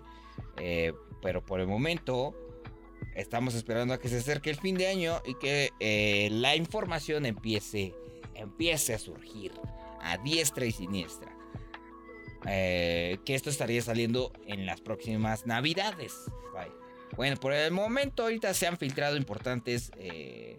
eh, 0.58 0.92
pero 1.20 1.44
por 1.44 1.60
el 1.60 1.66
momento 1.66 2.34
estamos 3.14 3.54
esperando 3.54 3.94
a 3.94 3.98
que 3.98 4.08
se 4.08 4.18
acerque 4.18 4.50
el 4.50 4.56
fin 4.56 4.76
de 4.76 4.88
año 4.88 5.20
y 5.24 5.34
que 5.34 5.70
la 6.30 6.56
información 6.56 7.26
empiece, 7.26 7.94
empiece 8.34 8.94
a 8.94 8.98
surgir 8.98 9.52
a 10.00 10.18
diestra 10.18 10.66
y 10.66 10.72
siniestra. 10.72 11.34
Eh, 12.46 13.18
que 13.24 13.34
esto 13.34 13.48
estaría 13.48 13.80
saliendo 13.80 14.32
en 14.46 14.66
las 14.66 14.80
próximas 14.80 15.46
navidades. 15.46 16.14
Bueno, 17.16 17.36
por 17.36 17.52
el 17.52 17.70
momento 17.70 18.24
ahorita 18.24 18.52
se 18.54 18.66
han 18.66 18.76
filtrado 18.76 19.16
importantes 19.16 19.92
eh, 19.96 20.58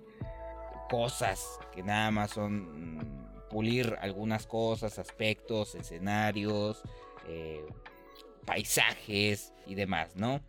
cosas 0.89 1.59
que 1.73 1.83
nada 1.83 2.11
más 2.11 2.31
son 2.31 2.97
mm, 2.97 3.49
pulir 3.49 3.95
algunas 4.01 4.47
cosas, 4.47 4.99
aspectos, 4.99 5.75
escenarios, 5.75 6.81
eh, 7.27 7.65
paisajes 8.45 9.53
y 9.65 9.75
demás, 9.75 10.15
¿no? 10.15 10.41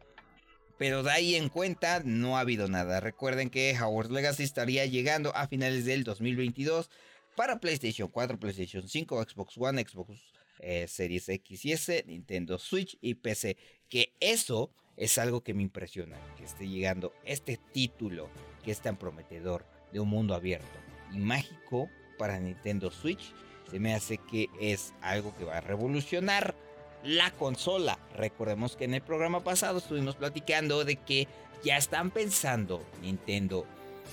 Pero 0.79 1.03
de 1.03 1.11
ahí 1.11 1.35
en 1.35 1.49
cuenta 1.49 2.03
no 2.05 2.37
ha 2.37 2.41
habido 2.41 2.69
nada. 2.69 3.01
Recuerden 3.01 3.49
que 3.49 3.75
Howard 3.81 4.11
Legacy 4.11 4.43
estaría 4.43 4.85
llegando 4.85 5.35
a 5.35 5.49
finales 5.49 5.87
del 5.87 6.05
2022 6.05 6.91
para 7.35 7.61
PlayStation 7.61 8.09
4, 8.09 8.39
PlayStation 8.39 8.87
5, 8.87 9.25
Xbox 9.25 9.57
One, 9.57 9.83
Xbox 9.83 10.13
eh, 10.59 10.87
Series 10.89 11.29
X 11.29 11.65
y 11.65 11.73
S, 11.73 12.05
Nintendo 12.07 12.59
Switch 12.59 12.99
y 13.01 13.15
PC. 13.15 13.57
Que 13.89 14.13
eso 14.21 14.71
es 14.97 15.17
algo 15.17 15.43
que 15.43 15.55
me 15.55 15.63
impresiona, 15.63 16.19
que 16.37 16.45
esté 16.45 16.69
llegando 16.69 17.15
este 17.25 17.59
título 17.73 18.29
que 18.63 18.71
es 18.71 18.81
tan 18.81 18.97
prometedor 18.97 19.65
de 19.97 20.01
un 20.01 20.11
mundo 20.11 20.35
abierto 20.35 20.79
y 21.11 21.17
mágico 21.17 21.89
para 22.19 22.39
Nintendo 22.39 22.91
Switch. 22.91 23.33
Se 23.71 23.81
me 23.81 23.95
hace 23.95 24.19
que 24.19 24.51
es 24.61 24.93
algo 25.01 25.35
que 25.37 25.45
va 25.45 25.57
a 25.57 25.61
revolucionar 25.63 26.55
la 27.03 27.31
consola. 27.31 27.99
Recordemos 28.15 28.77
que 28.77 28.85
en 28.85 28.93
el 28.93 29.01
programa 29.01 29.43
pasado 29.43 29.79
estuvimos 29.79 30.15
platicando 30.15 30.85
de 30.85 30.97
que 30.97 31.29
ya 31.65 31.79
están 31.79 32.11
pensando 32.11 32.85
Nintendo 33.01 33.65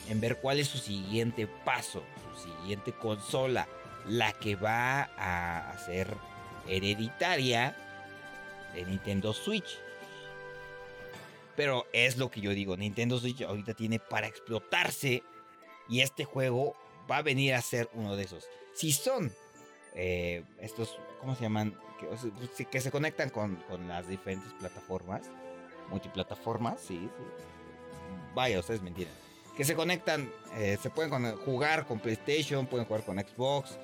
en 0.10 0.22
ver 0.22 0.38
cuál 0.38 0.60
es 0.60 0.70
su 0.70 0.78
siguiente 0.78 1.48
paso, 1.48 2.02
su 2.34 2.50
siguiente 2.62 2.94
consola, 2.94 3.68
la 4.08 4.32
que 4.32 4.56
va 4.56 5.10
a 5.18 5.70
hacer 5.72 6.16
hereditaria 6.66 7.76
de 8.74 8.86
Nintendo 8.86 9.34
Switch. 9.34 9.78
Pero 11.58 11.88
es 11.92 12.18
lo 12.18 12.32
que 12.32 12.40
yo 12.40 12.52
digo, 12.52 12.78
Nintendo 12.78 13.20
Switch 13.20 13.42
ahorita 13.42 13.74
tiene 13.74 14.00
para 14.00 14.28
explotarse 14.28 15.24
y 15.90 16.02
este 16.02 16.26
juego 16.26 16.76
va 17.10 17.18
a 17.18 17.22
venir 17.22 17.54
a 17.54 17.62
ser 17.62 17.90
uno 17.94 18.16
de 18.16 18.24
esos. 18.24 18.48
Si 18.74 18.92
son 18.92 19.32
eh, 19.96 20.44
estos, 20.60 20.98
¿cómo 21.20 21.36
se 21.36 21.42
llaman? 21.42 21.78
Que, 22.70 22.82
se 22.82 22.92
conectan 22.92 23.30
con, 23.30 23.64
las 23.88 24.08
diferentes 24.08 24.52
plataformas, 24.54 25.22
multiplataformas, 25.90 26.82
sí, 26.82 27.10
Vaya, 28.36 28.60
ustedes 28.60 28.82
me 28.82 28.90
entienden. 28.90 29.16
Que 29.56 29.64
se 29.64 29.76
conectan, 29.76 30.32
eh, 30.56 30.78
se 30.82 30.90
pueden 30.90 31.36
jugar 31.38 31.86
con 31.86 32.00
PlayStation, 32.00 32.66
pueden 32.66 32.88
jugar 32.88 33.04
con 33.04 33.20
Xbox, 33.20 33.78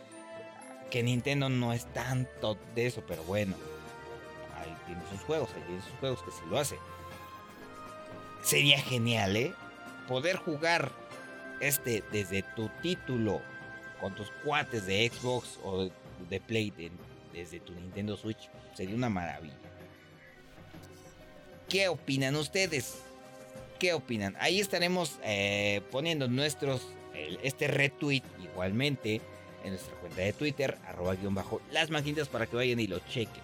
que 0.90 1.04
Nintendo 1.04 1.50
no 1.50 1.72
es 1.72 1.86
tanto 1.94 2.58
de 2.74 2.88
eso, 2.88 3.04
pero 3.08 3.24
bueno, 3.24 3.56
ahí 4.58 4.76
tiene 4.88 5.02
sus 5.12 5.22
juegos, 5.22 5.50
ahí 5.56 5.62
tiene 5.68 5.82
sus 5.84 6.00
juegos 6.00 6.24
que 6.24 6.32
sí 6.32 6.42
lo 6.50 6.58
hace. 6.58 6.80
Sería 8.42 8.80
genial, 8.80 9.36
¿eh? 9.38 9.54
Poder 10.08 10.38
jugar 10.38 10.92
este 11.60 12.04
desde 12.12 12.44
tu 12.56 12.70
título 12.82 13.42
con 14.00 14.16
tus 14.16 14.30
cuates 14.44 14.86
de 14.86 15.10
Xbox 15.10 15.60
o 15.64 15.90
de, 16.30 16.40
Play 16.40 16.74
desde 17.34 17.60
tu 17.60 17.74
Nintendo 17.74 18.18
Switch 18.18 18.50
sería 18.74 18.96
una 18.96 19.10
maravilla. 19.10 19.56
¿Qué 21.68 21.88
opinan 21.88 22.36
ustedes? 22.36 23.00
¿Qué 23.78 23.94
opinan? 23.94 24.36
Ahí 24.40 24.60
estaremos 24.60 25.20
eh, 25.24 25.82
poniendo 25.92 26.28
nuestros, 26.28 26.88
este 27.44 27.68
retweet 27.68 28.24
igualmente 28.42 29.22
en 29.64 29.72
nuestra 29.72 29.94
cuenta 29.96 30.22
de 30.22 30.34
Twitter, 30.34 30.78
arroba 30.88 31.16
guion 31.16 31.36
bajo 31.36 31.62
las 31.72 31.90
maquinitas 31.90 32.28
para 32.28 32.48
que 32.48 32.56
vayan 32.56 32.80
y 32.80 32.88
lo 32.88 33.00
chequen. 33.00 33.44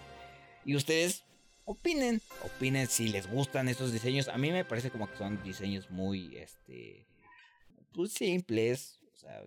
Y 0.64 0.74
ustedes 0.74 1.24
opinen, 1.64 2.20
opinen 2.42 2.88
si 2.88 3.08
les 3.08 3.30
gustan 3.30 3.68
estos 3.68 3.92
diseños. 3.92 4.28
A 4.28 4.38
mí 4.38 4.50
me 4.50 4.64
parece 4.64 4.90
como 4.90 5.10
que 5.10 5.16
son 5.16 5.42
diseños 5.42 5.90
muy, 5.90 6.36
este, 6.36 7.06
pues 7.96 8.12
simples. 8.12 9.00
O 9.12 9.16
sea, 9.16 9.42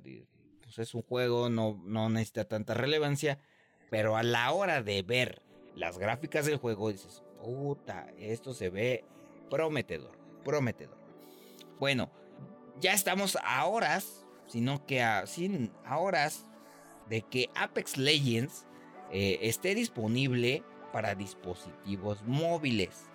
pues 0.63 0.79
es 0.79 0.93
un 0.93 1.03
juego, 1.03 1.49
no, 1.49 1.79
no 1.85 2.09
necesita 2.09 2.45
tanta 2.45 2.73
relevancia. 2.73 3.39
Pero 3.89 4.17
a 4.17 4.23
la 4.23 4.51
hora 4.51 4.83
de 4.83 5.01
ver 5.03 5.41
las 5.75 5.97
gráficas 5.97 6.45
del 6.45 6.57
juego, 6.57 6.91
dices, 6.91 7.23
puta, 7.41 8.11
esto 8.17 8.53
se 8.53 8.69
ve 8.69 9.05
prometedor, 9.49 10.17
prometedor. 10.43 10.97
Bueno, 11.79 12.11
ya 12.79 12.93
estamos 12.93 13.37
a 13.43 13.65
horas, 13.65 14.25
sino 14.47 14.85
que 14.85 15.01
a, 15.01 15.25
sin, 15.25 15.71
horas 15.89 16.45
de 17.07 17.21
que 17.21 17.49
Apex 17.55 17.97
Legends 17.97 18.67
eh, 19.11 19.39
esté 19.41 19.73
disponible 19.75 20.63
para 20.91 21.15
dispositivos 21.15 22.23
móviles. 22.23 23.05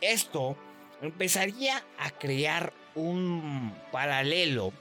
Esto 0.00 0.56
empezaría 1.00 1.84
a 1.98 2.10
crear 2.10 2.72
un 2.94 3.74
paralelo 3.90 4.72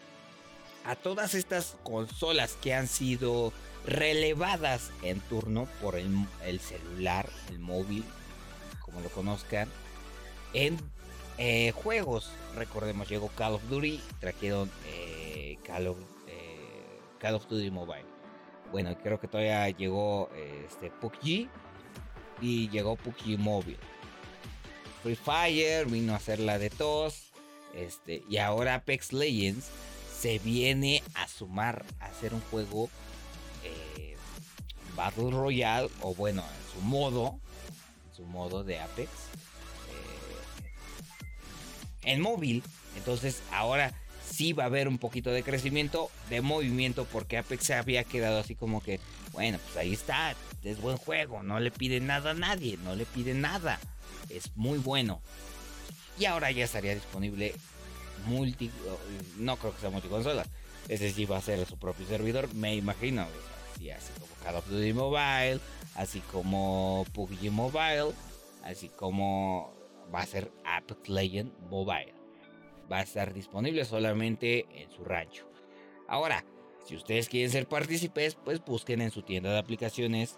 a 0.85 0.95
todas 0.95 1.35
estas 1.35 1.75
consolas 1.83 2.57
que 2.61 2.73
han 2.73 2.87
sido 2.87 3.53
relevadas 3.85 4.91
en 5.03 5.19
turno 5.21 5.67
por 5.81 5.95
el, 5.95 6.59
celular, 6.59 7.29
el 7.49 7.59
móvil, 7.59 8.03
como 8.79 9.01
lo 9.01 9.09
conozcan, 9.09 9.69
en 10.53 10.77
eh, 11.37 11.71
juegos. 11.71 12.31
Recordemos, 12.55 13.09
llegó 13.09 13.29
Call 13.29 13.53
of 13.53 13.63
Duty, 13.69 14.01
trajeron 14.19 14.71
eh, 14.85 15.57
Call, 15.63 15.87
of, 15.87 15.97
eh, 16.27 16.99
Call 17.19 17.35
of 17.35 17.47
Duty 17.47 17.71
Mobile. 17.71 18.05
Bueno, 18.71 18.95
creo 19.01 19.19
que 19.19 19.27
todavía 19.27 19.69
llegó 19.69 20.29
este 20.65 20.91
y 22.41 22.69
llegó 22.69 22.95
PUBG 22.95 23.37
Mobile. 23.37 23.77
Free 25.03 25.15
Fire 25.15 25.85
vino 25.87 26.13
a 26.13 26.17
hacer 26.17 26.39
la 26.39 26.57
de 26.57 26.69
todos. 26.69 27.30
Este, 27.75 28.23
y 28.29 28.37
ahora 28.37 28.75
Apex 28.75 29.13
Legends 29.13 29.65
se 30.19 30.39
viene 30.39 31.03
a 31.15 31.27
sumar 31.27 31.85
a 31.99 32.05
hacer 32.05 32.33
un 32.33 32.41
juego 32.41 32.89
eh, 33.63 34.15
Battle 34.95 35.31
Royale, 35.31 35.89
o 36.01 36.13
bueno, 36.13 36.43
en 36.43 36.73
su 36.73 36.81
modo, 36.85 37.39
en 38.09 38.15
su 38.15 38.23
modo 38.25 38.63
de 38.63 38.79
Apex, 38.79 39.09
eh, 39.89 40.41
en 42.03 42.21
móvil. 42.21 42.63
Entonces 42.97 43.41
ahora 43.51 43.93
sí 44.29 44.53
va 44.53 44.63
a 44.63 44.67
haber 44.67 44.87
un 44.87 44.97
poquito 44.97 45.31
de 45.31 45.43
crecimiento, 45.43 46.09
de 46.29 46.41
movimiento, 46.41 47.05
porque 47.05 47.37
Apex 47.37 47.65
se 47.65 47.73
había 47.73 48.03
quedado 48.03 48.39
así 48.39 48.55
como 48.55 48.81
que, 48.81 48.99
bueno, 49.31 49.59
pues 49.63 49.77
ahí 49.77 49.93
está, 49.93 50.35
es 50.63 50.79
buen 50.81 50.97
juego, 50.97 51.43
no 51.43 51.59
le 51.59 51.71
pide 51.71 51.99
nada 51.99 52.31
a 52.31 52.35
nadie, 52.35 52.77
no 52.83 52.95
le 52.95 53.05
pide 53.05 53.33
nada, 53.33 53.79
es 54.29 54.55
muy 54.55 54.77
bueno. 54.77 55.21
Y 56.19 56.25
ahora 56.25 56.51
ya 56.51 56.65
estaría 56.65 56.93
disponible 56.93 57.53
multi. 58.25 58.71
No 59.37 59.57
creo 59.57 59.73
que 59.73 59.81
sea 59.81 59.89
multiconsola. 59.89 60.45
Ese 60.87 61.11
sí 61.11 61.25
va 61.25 61.37
a 61.37 61.41
ser 61.41 61.65
su 61.65 61.77
propio 61.77 62.05
servidor, 62.05 62.53
me 62.53 62.75
imagino. 62.75 63.25
Así, 63.75 64.13
como 64.19 64.33
Call 64.43 64.55
of 64.55 64.67
Duty 64.67 64.93
Mobile, 64.93 65.59
así 65.95 66.19
como 66.31 67.05
PUBG 67.13 67.51
Mobile, 67.51 68.11
así 68.63 68.89
como 68.89 69.73
va 70.13 70.21
a 70.21 70.25
ser 70.25 70.51
Apex 70.65 71.09
Legend 71.09 71.51
Mobile. 71.69 72.13
Va 72.91 72.99
a 72.99 73.01
estar 73.01 73.33
disponible 73.33 73.83
solamente 73.85 74.67
en 74.73 74.91
su 74.91 75.03
rancho. 75.03 75.49
Ahora, 76.07 76.45
si 76.85 76.95
ustedes 76.95 77.27
quieren 77.27 77.49
ser 77.49 77.67
partícipes, 77.67 78.35
pues 78.35 78.63
busquen 78.63 79.01
en 79.01 79.11
su 79.11 79.23
tienda 79.23 79.51
de 79.51 79.57
aplicaciones 79.57 80.37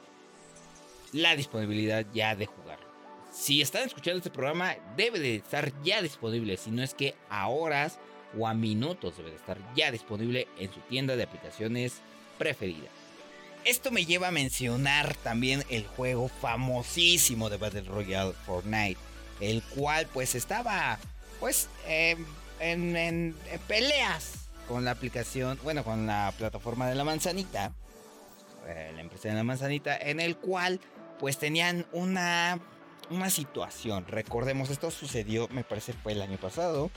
la 1.11 1.35
disponibilidad 1.35 2.05
ya 2.13 2.35
de 2.35 2.45
jugar 2.45 2.92
si 3.33 3.61
están 3.61 3.83
escuchando 3.83 4.19
este 4.19 4.29
programa, 4.29 4.75
debe 4.95 5.19
de 5.19 5.35
estar 5.35 5.71
ya 5.81 6.01
disponible, 6.01 6.55
si 6.55 6.69
no 6.69 6.83
es 6.83 6.93
que 6.93 7.15
a 7.29 7.47
horas 7.47 7.97
o 8.37 8.47
a 8.47 8.53
minutos 8.53 9.17
debe 9.17 9.31
de 9.31 9.37
estar 9.37 9.57
ya 9.75 9.91
disponible 9.91 10.47
en 10.59 10.71
su 10.71 10.79
tienda 10.81 11.15
de 11.15 11.23
aplicaciones 11.23 11.95
preferida. 12.37 12.87
Esto 13.65 13.91
me 13.91 14.05
lleva 14.05 14.27
a 14.27 14.31
mencionar 14.31 15.15
también 15.15 15.63
el 15.69 15.87
juego 15.87 16.27
famosísimo 16.27 17.49
de 17.49 17.57
Battle 17.57 17.83
Royale 17.83 18.33
Fortnite, 18.45 18.99
el 19.39 19.63
cual 19.63 20.07
pues 20.13 20.35
estaba 20.35 20.99
pues 21.39 21.69
em, 21.87 22.25
en, 22.59 23.35
peleas 23.67 24.49
con 24.67 24.85
la 24.85 24.91
aplicación, 24.91 25.59
bueno, 25.63 25.83
con 25.83 26.05
la 26.05 26.33
plataforma 26.37 26.87
de 26.87 26.95
la 26.95 27.03
manzanita, 27.03 27.73
eh, 28.67 28.91
la 28.93 29.01
empresa 29.01 29.29
de 29.29 29.35
la 29.35 29.43
manzanita, 29.43 29.97
en 29.97 30.19
el 30.19 30.37
cual 30.37 30.79
pues 31.19 31.37
tenían 31.37 31.85
una 31.93 32.59
una 33.09 33.29
situación. 33.29 34.05
Recordemos, 34.07 34.69
esto 34.69 34.91
sucedió, 34.91 35.47
me 35.49 35.63
parece 35.63 35.93
fue 35.93 36.13
el 36.13 36.21
año 36.21 36.37
pasado, 36.37 36.91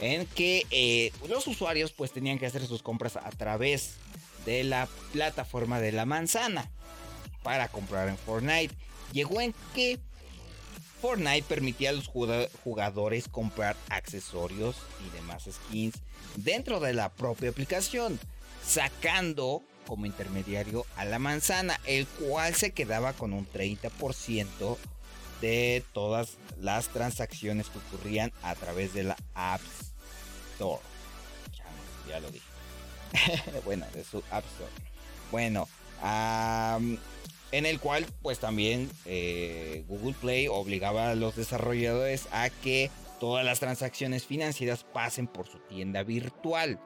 en 0.00 0.26
que 0.26 0.66
eh, 0.70 1.12
los 1.28 1.46
usuarios 1.46 1.92
pues 1.92 2.12
tenían 2.12 2.38
que 2.38 2.46
hacer 2.46 2.66
sus 2.66 2.82
compras 2.82 3.16
a 3.16 3.30
través 3.30 3.96
de 4.44 4.64
la 4.64 4.88
plataforma 5.12 5.80
de 5.80 5.92
la 5.92 6.04
manzana 6.04 6.70
para 7.42 7.68
comprar 7.68 8.08
en 8.08 8.18
Fortnite. 8.18 8.74
Llegó 9.12 9.40
en 9.40 9.54
que 9.74 9.98
Fortnite 11.00 11.44
permitía 11.48 11.90
a 11.90 11.92
los 11.92 12.08
jugadores 12.08 13.28
comprar 13.28 13.76
accesorios 13.88 14.76
y 15.06 15.16
demás 15.16 15.48
skins 15.50 15.96
dentro 16.36 16.80
de 16.80 16.92
la 16.92 17.10
propia 17.10 17.50
aplicación, 17.50 18.18
sacando 18.64 19.62
como 19.86 20.06
intermediario 20.06 20.84
a 20.96 21.04
la 21.04 21.18
manzana, 21.18 21.80
el 21.86 22.06
cual 22.06 22.54
se 22.54 22.72
quedaba 22.72 23.12
con 23.12 23.32
un 23.32 23.46
30% 23.46 24.76
de 25.40 25.84
todas 25.92 26.36
las 26.60 26.88
transacciones 26.88 27.68
que 27.68 27.78
ocurrían 27.78 28.32
a 28.42 28.54
través 28.54 28.94
de 28.94 29.04
la 29.04 29.16
App 29.34 29.60
Store. 30.52 30.82
Ya, 32.08 32.20
lo 32.20 32.30
dije. 32.30 32.46
bueno, 33.64 33.86
de 33.92 34.04
su 34.04 34.22
App 34.30 34.44
Store. 34.46 34.70
Bueno, 35.30 35.68
en 37.52 37.66
el 37.66 37.80
cual 37.80 38.06
pues 38.22 38.38
también 38.38 38.90
eh, 39.04 39.84
Google 39.88 40.14
Play 40.20 40.48
obligaba 40.48 41.10
a 41.10 41.14
los 41.14 41.36
desarrolladores 41.36 42.28
a 42.32 42.50
que 42.50 42.90
todas 43.18 43.44
las 43.44 43.60
transacciones 43.60 44.24
financieras 44.26 44.84
pasen 44.84 45.26
por 45.26 45.46
su 45.48 45.58
tienda 45.58 46.02
virtual. 46.02 46.78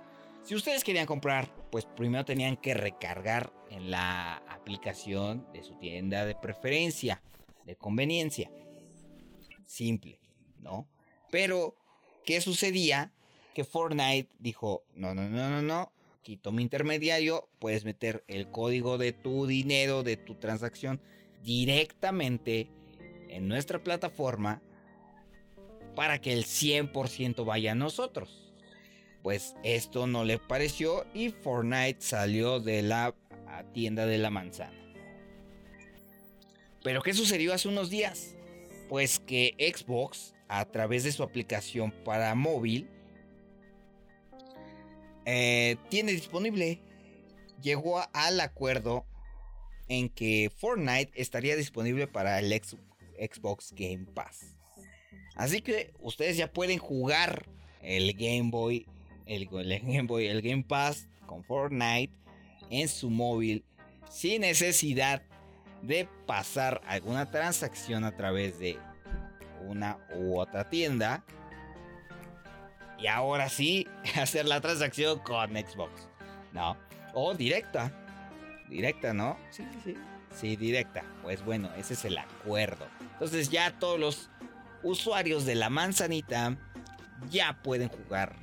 Si 0.43 0.55
ustedes 0.55 0.85
querían 0.85 1.07
comprar, 1.07 1.53
pues 1.71 1.85
primero 1.85 2.25
tenían 2.25 2.57
que 2.57 2.73
recargar 2.73 3.53
en 3.71 3.91
la 3.91 4.37
aplicación 4.49 5.47
de 5.53 5.63
su 5.63 5.75
tienda 5.75 6.25
de 6.25 6.35
preferencia 6.35 7.21
conveniencia. 7.77 8.51
Simple, 9.67 10.19
¿no? 10.61 10.89
Pero, 11.31 11.77
¿qué 12.25 12.41
sucedía? 12.41 13.13
Que 13.55 13.65
Fortnite 13.65 14.29
dijo, 14.39 14.85
no, 14.95 15.15
no, 15.15 15.29
no, 15.29 15.51
no, 15.51 15.63
no, 15.63 15.93
quito 16.23 16.53
mi 16.53 16.63
intermediario, 16.63 17.49
puedes 17.59 17.85
meter 17.85 18.25
el 18.29 18.51
código 18.51 18.99
de 18.99 19.13
tu 19.13 19.47
dinero, 19.47 20.03
de 20.03 20.17
tu 20.17 20.37
transacción, 20.37 21.01
directamente 21.43 22.69
en 23.29 23.49
nuestra 23.49 23.83
plataforma 23.83 24.63
para 25.95 26.21
que 26.21 26.33
el 26.33 26.45
100% 26.45 27.45
vaya 27.45 27.73
a 27.73 27.77
nosotros. 27.77 28.53
Pues 29.23 29.55
esto 29.65 30.07
no 30.07 30.25
le 30.25 30.39
pareció 30.39 31.07
y 31.15 31.31
Fortnite 31.31 32.01
salió 32.01 32.61
de 32.61 32.83
la 32.83 33.15
tienda 33.73 34.07
de 34.07 34.19
la 34.19 34.31
manzana. 34.31 34.81
Pero 36.83 37.03
¿qué 37.03 37.13
sucedió 37.13 37.53
hace 37.53 37.69
unos 37.69 37.91
días? 37.91 38.35
Pues 38.89 39.19
que 39.19 39.55
Xbox, 39.59 40.35
a 40.49 40.65
través 40.65 41.05
de 41.05 41.13
su 41.13 41.23
aplicación 41.23 41.93
para 42.05 42.35
móvil, 42.35 42.89
eh, 45.27 45.77
tiene 45.91 46.13
disponible, 46.13 46.81
llegó 47.63 48.03
al 48.13 48.41
acuerdo 48.41 49.05
en 49.89 50.09
que 50.09 50.51
Fortnite 50.57 51.13
estaría 51.15 51.57
disponible 51.57 52.07
para 52.07 52.39
el 52.39 52.53
Xbox 52.53 53.73
Game 53.77 54.07
Pass. 54.15 54.55
Así 55.35 55.61
que 55.61 55.93
ustedes 56.01 56.37
ya 56.37 56.53
pueden 56.53 56.79
jugar 56.79 57.47
el 57.83 58.13
Game 58.15 58.51
Boy, 58.51 58.87
el, 59.27 59.49
el 59.53 59.81
Game 59.81 60.03
Boy, 60.03 60.27
el 60.27 60.43
Game 60.43 60.65
Pass 60.65 61.09
con 61.27 61.45
Fortnite 61.45 62.13
en 62.71 62.89
su 62.89 63.11
móvil 63.11 63.65
sin 64.09 64.43
necesidad 64.43 65.23
de 65.83 66.09
pasar 66.27 66.81
alguna 66.87 67.31
transacción 67.31 68.05
a 68.05 68.17
través 68.17 68.59
de 68.59 68.79
una 69.67 69.99
u 70.15 70.39
otra 70.39 70.69
tienda. 70.69 71.25
Y 72.99 73.07
ahora 73.07 73.49
sí, 73.49 73.87
hacer 74.21 74.47
la 74.47 74.61
transacción 74.61 75.19
con 75.21 75.51
Xbox. 75.51 76.09
No. 76.53 76.77
O 77.15 77.35
directa. 77.35 77.93
Directa, 78.69 79.13
¿no? 79.13 79.37
Sí, 79.51 79.65
sí. 79.85 79.97
Sí, 80.35 80.57
directa. 80.57 81.05
Pues 81.23 81.45
bueno, 81.45 81.71
ese 81.77 81.95
es 81.95 82.05
el 82.05 82.19
acuerdo. 82.19 82.87
Entonces 83.13 83.51
ya 83.51 83.79
todos 83.79 83.99
los 83.99 84.31
usuarios 84.83 85.45
de 85.45 85.57
la 85.57 85.71
manzanita 85.71 86.57
ya 87.31 87.61
pueden 87.63 87.89
jugar 87.89 88.37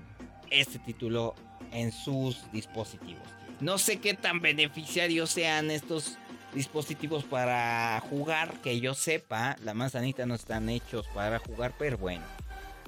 este 0.49 0.79
título 0.79 1.35
en 1.71 1.91
sus 1.91 2.51
dispositivos. 2.51 3.27
No 3.59 3.77
sé 3.77 3.99
qué 3.99 4.13
tan 4.13 4.39
beneficiarios 4.39 5.31
sean 5.31 5.71
estos 5.71 6.17
dispositivos 6.57 7.23
para 7.23 8.01
jugar, 8.09 8.59
que 8.61 8.79
yo 8.79 8.93
sepa, 8.95 9.55
la 9.63 9.73
manzanita 9.73 10.25
no 10.25 10.35
están 10.35 10.69
hechos 10.69 11.07
para 11.13 11.39
jugar, 11.39 11.73
pero 11.77 11.97
bueno. 11.97 12.25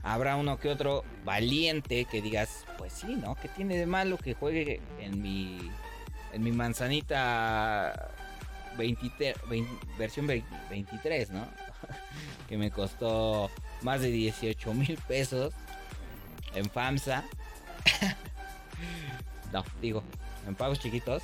Habrá 0.02 0.38
uno 0.38 0.58
que 0.58 0.70
otro 0.70 1.04
valiente 1.24 2.06
que 2.06 2.22
digas, 2.22 2.66
pues 2.78 2.94
sí, 2.94 3.16
¿no? 3.16 3.36
¿Qué 3.36 3.48
tiene 3.50 3.78
de 3.78 3.86
malo 3.86 4.18
que 4.18 4.34
juegue 4.34 4.82
en 5.00 5.22
mi 5.22 5.72
en 6.32 6.44
mi 6.44 6.52
manzanita 6.52 8.12
23, 8.78 9.36
versión 9.98 10.26
23, 10.28 11.32
¿no? 11.32 11.46
que 12.48 12.58
me 12.58 12.72
costó 12.72 13.52
más 13.82 14.02
de 14.02 14.10
18 14.10 14.74
mil 14.74 14.98
pesos 15.08 15.54
en 16.56 16.70
FAMSA. 16.70 17.24
no, 19.54 19.64
digo, 19.82 20.04
en 20.48 20.56
pagos 20.56 20.80
chiquitos. 20.80 21.24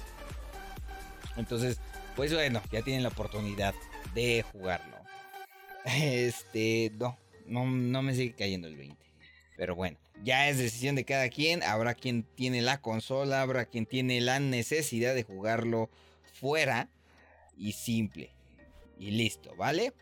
Entonces, 1.38 1.80
pues 2.16 2.34
bueno, 2.34 2.62
ya 2.72 2.82
tienen 2.82 3.04
la 3.04 3.10
oportunidad 3.10 3.74
de 4.14 4.44
jugarlo. 4.52 4.96
Este, 5.86 6.92
no, 6.98 7.18
no, 7.46 7.66
no 7.66 8.02
me 8.02 8.16
sigue 8.16 8.34
cayendo 8.34 8.68
el 8.68 8.76
20. 8.76 8.98
Pero 9.58 9.76
bueno, 9.76 9.98
ya 10.24 10.50
es 10.50 10.58
decisión 10.58 10.96
de 10.96 11.06
cada 11.06 11.30
quien. 11.30 11.62
Habrá 11.64 11.94
quien 11.94 12.24
tiene 12.24 12.62
la 12.62 12.82
consola, 12.82 13.42
habrá 13.42 13.66
quien 13.66 13.86
tiene 13.86 14.20
la 14.22 14.40
necesidad 14.40 15.14
de 15.14 15.24
jugarlo 15.24 15.90
fuera 16.34 16.90
y 17.58 17.74
simple. 17.74 18.32
Y 18.98 19.12
listo, 19.12 19.56
¿vale? 19.56 19.94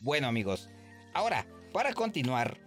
Bueno 0.00 0.28
amigos, 0.28 0.68
ahora, 1.14 1.46
para 1.72 1.92
continuar, 1.92 2.58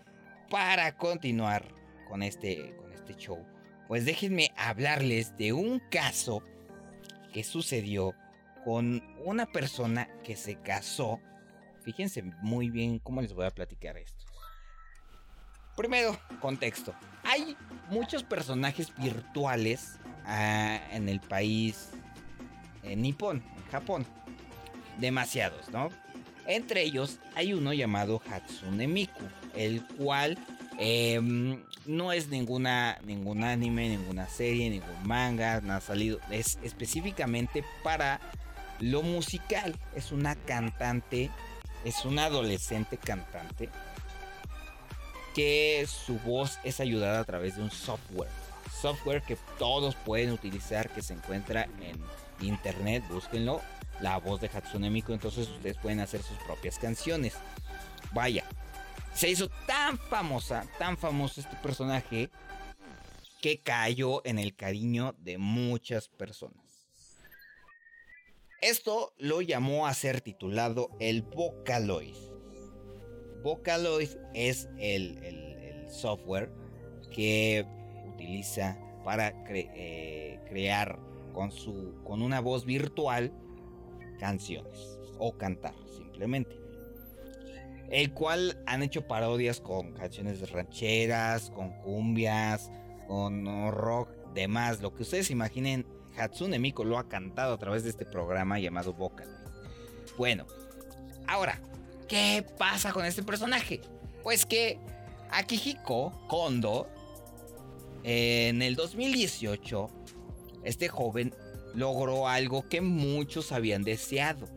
para 0.50 0.98
continuar 0.98 1.68
con 2.08 2.24
este, 2.24 2.76
con 2.78 2.92
este 2.92 3.16
show, 3.16 3.46
pues 3.88 4.06
déjenme 4.06 4.52
hablarles 4.56 5.36
de 5.38 5.54
un 5.54 5.80
caso 5.92 6.44
que 7.32 7.44
sucedió 7.44 8.14
con 8.64 9.04
una 9.26 9.46
persona 9.46 10.08
que 10.24 10.36
se 10.36 10.56
casó. 10.56 11.20
Fíjense 11.84 12.24
muy 12.42 12.70
bien 12.70 13.00
cómo 13.00 13.22
les 13.22 13.34
voy 13.34 13.46
a 13.46 13.52
platicar 13.52 13.98
esto. 13.98 14.26
Primero, 15.76 16.20
contexto. 16.42 16.94
Hay 17.24 17.56
muchos 17.90 18.24
personajes 18.24 18.94
virtuales 18.98 19.98
ah, 20.26 20.80
en 20.92 21.08
el 21.08 21.22
país 21.22 21.92
en 22.84 23.02
Nippon, 23.02 23.38
en 23.38 23.72
Japón. 23.72 24.06
Demasiados, 24.98 25.70
¿no? 25.70 25.90
Entre 26.46 26.82
ellos 26.82 27.20
hay 27.36 27.54
uno 27.54 27.74
llamado 27.74 28.22
Hatsune 28.30 28.88
Miku, 28.88 29.24
el 29.56 29.86
cual 29.86 30.38
em, 30.80 31.64
no 31.86 32.12
es 32.12 32.30
ninguna, 32.30 32.98
ningún 33.04 33.44
anime, 33.44 33.90
ninguna 33.90 34.28
serie, 34.28 34.70
ningún 34.70 35.08
manga, 35.08 35.62
no 35.62 35.74
ha 35.74 35.82
salido. 35.82 36.20
Es 36.32 36.58
específicamente 36.64 37.64
para 37.84 38.20
lo 38.80 39.02
musical. 39.04 39.78
Es 39.96 40.12
una 40.12 40.36
cantante, 40.36 41.30
es 41.84 42.06
una 42.06 42.26
adolescente 42.26 42.98
cantante 42.98 43.70
que 45.36 45.88
su 45.88 46.18
voz 46.20 46.60
es 46.64 46.80
ayudada 46.80 47.20
a 47.20 47.24
través 47.24 47.58
de 47.58 47.64
un 47.64 47.72
software. 47.72 48.30
Software 48.82 49.22
que 49.22 49.38
todos 49.58 49.96
pueden 49.96 50.32
utilizar, 50.32 50.90
que 50.90 51.02
se 51.02 51.14
encuentra 51.14 51.68
en 51.82 51.98
internet, 52.46 53.04
búsquenlo. 53.10 53.62
La 54.02 54.18
voz 54.18 54.40
de 54.40 54.48
Hatsune 54.48 54.90
Miku, 54.90 55.12
entonces 55.12 55.50
ustedes 55.50 55.78
pueden 55.78 56.00
hacer 56.00 56.24
sus 56.24 56.38
propias 56.40 56.80
canciones. 56.80 57.34
Vaya, 58.14 58.46
se 59.14 59.30
hizo 59.30 59.50
tan 59.68 59.98
famosa, 59.98 60.66
tan 60.78 60.98
famoso 60.98 61.42
este 61.42 61.56
personaje 61.58 62.30
que 63.42 63.62
cayó 63.62 64.26
en 64.26 64.40
el 64.40 64.56
cariño 64.56 65.16
de 65.20 65.38
muchas 65.38 66.08
personas. 66.08 66.70
Esto 68.62 69.14
lo 69.18 69.42
llamó 69.42 69.88
a 69.88 69.94
ser 69.94 70.20
titulado 70.20 70.90
el 71.00 71.22
Vocaloid. 71.22 72.16
Vocaloid 73.42 74.10
es 74.34 74.68
el, 74.78 75.88
software 75.90 76.52
que 77.12 77.66
utiliza 78.14 78.78
para 79.04 79.34
eh, 79.48 80.40
crear 80.48 81.00
con, 81.34 81.52
su, 81.52 81.96
con 82.04 82.22
una 82.22 82.42
voz 82.42 82.64
virtual 82.64 83.34
canciones 84.20 85.00
o 85.18 85.36
cantar 85.36 85.74
simplemente. 85.96 86.69
El 87.92 88.14
cual 88.14 88.62
han 88.66 88.84
hecho 88.84 89.08
parodias 89.08 89.60
con 89.60 89.94
canciones 89.94 90.52
rancheras, 90.52 91.50
con 91.52 91.72
cumbias, 91.82 92.72
con 93.08 93.46
rock, 93.72 94.10
demás. 94.34 94.82
Lo 94.82 94.94
que 94.94 95.04
ustedes 95.04 95.32
imaginen, 95.32 95.86
Hatsune 96.18 96.60
Miku 96.60 96.84
lo 96.84 97.00
ha 97.00 97.08
cantado 97.08 97.54
a 97.54 97.58
través 97.58 97.84
de 97.84 97.90
este 97.90 98.06
programa 98.06 98.60
llamado 98.60 98.94
Vocal. 98.94 99.28
Bueno, 100.18 100.46
ahora, 101.28 101.60
¿qué 102.08 102.46
pasa 102.58 102.94
con 102.94 103.06
este 103.06 103.24
personaje? 103.24 103.82
Pues 104.22 104.46
que 104.46 104.78
Akihiko 105.32 106.12
Kondo 106.28 106.88
en 108.04 108.62
el 108.62 108.76
2018 108.76 109.90
este 110.64 110.88
joven 110.88 111.34
logró 111.74 112.28
algo 112.28 112.68
que 112.68 112.82
muchos 112.82 113.52
habían 113.52 113.84
deseado. 113.84 114.48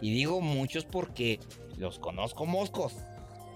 Y 0.00 0.12
digo 0.12 0.40
muchos 0.40 0.84
porque 0.84 1.40
los 1.78 1.98
conozco 1.98 2.46
moscos. 2.46 2.94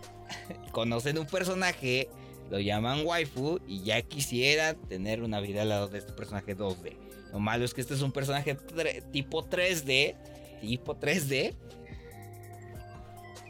Conocen 0.73 1.19
un 1.19 1.27
personaje, 1.27 2.09
lo 2.51 2.61
llaman 2.61 3.05
waifu 3.05 3.61
y 3.67 3.83
ya 3.83 4.03
quisiera 4.03 4.75
tener 4.75 5.23
una 5.23 5.41
vida 5.41 5.63
al 5.63 5.71
lado 5.71 5.89
de 5.89 5.99
este 5.99 6.13
personaje 6.13 6.57
2D. 6.57 6.97
Lo 7.33 7.39
malo 7.39 7.65
es 7.65 7.75
que 7.75 7.81
este 7.81 7.95
es 7.95 8.03
un 8.03 8.13
personaje 8.13 8.57
tipo 9.13 9.45
3D. 9.45 10.17
Tipo 10.61 10.97
3D. 10.97 11.55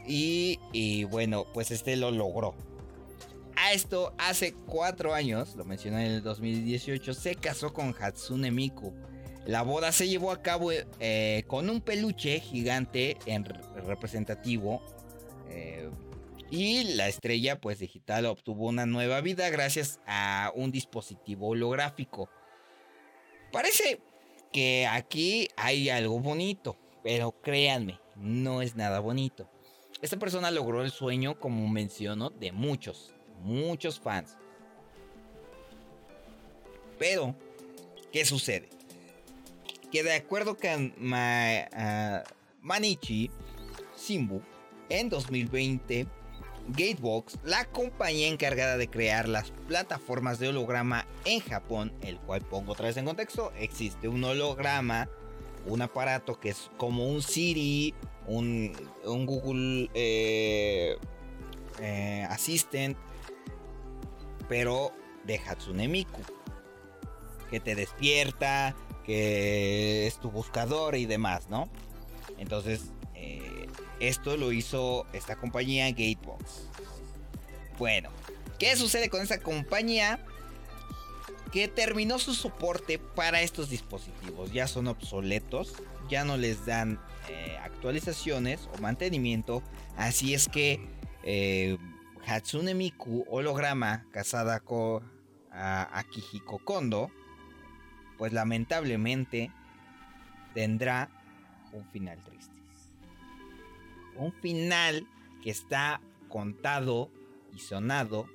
Y, 0.07 0.59
y 0.71 1.03
bueno, 1.05 1.45
pues 1.53 1.71
este 1.71 1.95
lo 1.95 2.11
logró. 2.11 2.55
A 3.55 3.73
esto, 3.73 4.13
hace 4.17 4.53
cuatro 4.53 5.13
años, 5.13 5.55
lo 5.55 5.65
mencioné 5.65 6.07
en 6.07 6.11
el 6.13 6.23
2018, 6.23 7.13
se 7.13 7.35
casó 7.35 7.73
con 7.73 7.93
Hatsune 7.93 8.49
Miku. 8.49 8.93
La 9.45 9.63
boda 9.63 9.91
se 9.91 10.07
llevó 10.07 10.31
a 10.31 10.41
cabo 10.41 10.71
eh, 10.71 11.43
con 11.47 11.69
un 11.69 11.81
peluche 11.81 12.39
gigante 12.39 13.17
en 13.25 13.45
representativo. 13.45 14.81
Eh, 15.49 15.89
y 16.51 16.95
la 16.95 17.07
estrella 17.07 17.59
pues 17.59 17.79
digital 17.79 18.25
obtuvo 18.25 18.67
una 18.67 18.85
nueva 18.85 19.21
vida 19.21 19.49
gracias 19.49 19.99
a 20.05 20.51
un 20.53 20.71
dispositivo 20.71 21.49
holográfico. 21.49 22.29
Parece 23.51 23.99
que 24.51 24.85
aquí 24.85 25.47
hay 25.55 25.89
algo 25.89 26.19
bonito, 26.19 26.77
pero 27.03 27.31
créanme, 27.41 27.99
no 28.15 28.61
es 28.61 28.75
nada 28.75 28.99
bonito. 28.99 29.49
Esta 30.01 30.17
persona 30.17 30.51
logró 30.51 30.83
el 30.83 30.91
sueño, 30.91 31.39
como 31.39 31.67
menciono, 31.67 32.29
de 32.29 32.51
muchos, 32.51 33.13
muchos 33.43 33.99
fans. 33.99 34.37
Pero, 36.97 37.35
¿qué 38.11 38.25
sucede? 38.25 38.69
Que 39.91 40.03
de 40.03 40.13
acuerdo 40.13 40.55
con 40.55 40.93
ah, 41.13 42.23
Manichi 42.61 43.29
Simbu, 43.95 44.41
en 44.89 45.09
2020, 45.09 46.07
Gatebox, 46.69 47.39
la 47.43 47.65
compañía 47.65 48.27
encargada 48.27 48.77
de 48.77 48.87
crear 48.87 49.27
las 49.27 49.51
plataformas 49.67 50.39
de 50.39 50.49
holograma 50.49 51.05
en 51.25 51.41
Japón, 51.41 51.93
el 52.01 52.17
cual 52.19 52.41
pongo 52.41 52.73
otra 52.73 52.87
vez 52.87 52.97
en 52.97 53.05
contexto, 53.05 53.51
existe 53.57 54.07
un 54.07 54.23
holograma, 54.23 55.09
un 55.65 55.81
aparato 55.81 56.39
que 56.39 56.49
es 56.49 56.71
como 56.77 57.07
un 57.07 57.21
Siri, 57.21 57.93
un, 58.27 58.73
Google 59.03 59.89
eh, 59.93 60.97
eh, 61.79 62.27
Assistant, 62.29 62.97
pero 64.47 64.93
de 65.25 65.39
Hatsune 65.39 65.87
Miku. 65.87 66.21
Que 67.49 67.59
te 67.59 67.75
despierta, 67.75 68.75
es 69.13 70.19
tu 70.19 70.31
buscador 70.31 70.95
y 70.95 71.05
demás, 71.05 71.49
¿no? 71.49 71.69
Entonces, 72.37 72.91
eh, 73.15 73.67
esto 73.99 74.37
lo 74.37 74.51
hizo 74.51 75.05
esta 75.13 75.35
compañía 75.35 75.89
Gatebox. 75.89 76.67
Bueno, 77.77 78.09
¿qué 78.59 78.75
sucede 78.75 79.09
con 79.09 79.21
esta 79.21 79.39
compañía? 79.39 80.25
Que 81.51 81.67
terminó 81.67 82.17
su 82.17 82.33
soporte 82.33 82.97
para 82.97 83.41
estos 83.41 83.69
dispositivos. 83.69 84.51
Ya 84.53 84.67
son 84.67 84.87
obsoletos, 84.87 85.73
ya 86.09 86.23
no 86.23 86.37
les 86.37 86.65
dan 86.65 86.99
eh, 87.29 87.57
actualizaciones 87.61 88.69
o 88.73 88.81
mantenimiento. 88.81 89.61
Así 89.97 90.33
es 90.33 90.47
que 90.47 90.79
eh, 91.23 91.77
Hatsune 92.25 92.73
Miku 92.73 93.25
holograma 93.29 94.05
casada 94.11 94.61
con 94.61 95.03
Akihiko 95.51 96.59
Kondo, 96.59 97.11
pues 98.21 98.33
lamentablemente 98.33 99.49
tendrá 100.53 101.09
un 101.73 101.83
final 101.89 102.23
triste. 102.23 102.53
Un 104.15 104.31
final 104.31 105.07
que 105.43 105.49
está 105.49 105.99
contado 106.29 107.09
y 107.55 107.57
sonado 107.57 108.27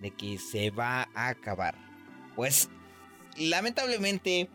de 0.00 0.10
que 0.10 0.38
se 0.38 0.70
va 0.70 1.06
a 1.14 1.28
acabar. 1.28 1.74
Pues 2.34 2.70
lamentablemente 3.36 4.48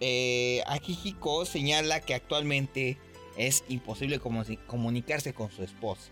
eh, 0.00 0.62
Akihiko 0.66 1.44
señala 1.44 2.00
que 2.00 2.14
actualmente 2.14 2.96
es 3.36 3.62
imposible 3.68 4.20
comunicarse 4.20 5.34
con 5.34 5.50
su 5.50 5.62
esposa. 5.62 6.10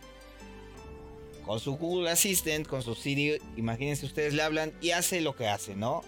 Con 1.46 1.60
su 1.60 1.78
Google 1.78 2.10
Assistant, 2.10 2.66
con 2.66 2.82
su 2.82 2.94
Siri, 2.94 3.38
imagínense 3.56 4.04
ustedes 4.04 4.34
le 4.34 4.42
hablan 4.42 4.74
y 4.82 4.90
hace 4.90 5.22
lo 5.22 5.34
que 5.34 5.48
hace, 5.48 5.74
¿no? 5.76 6.04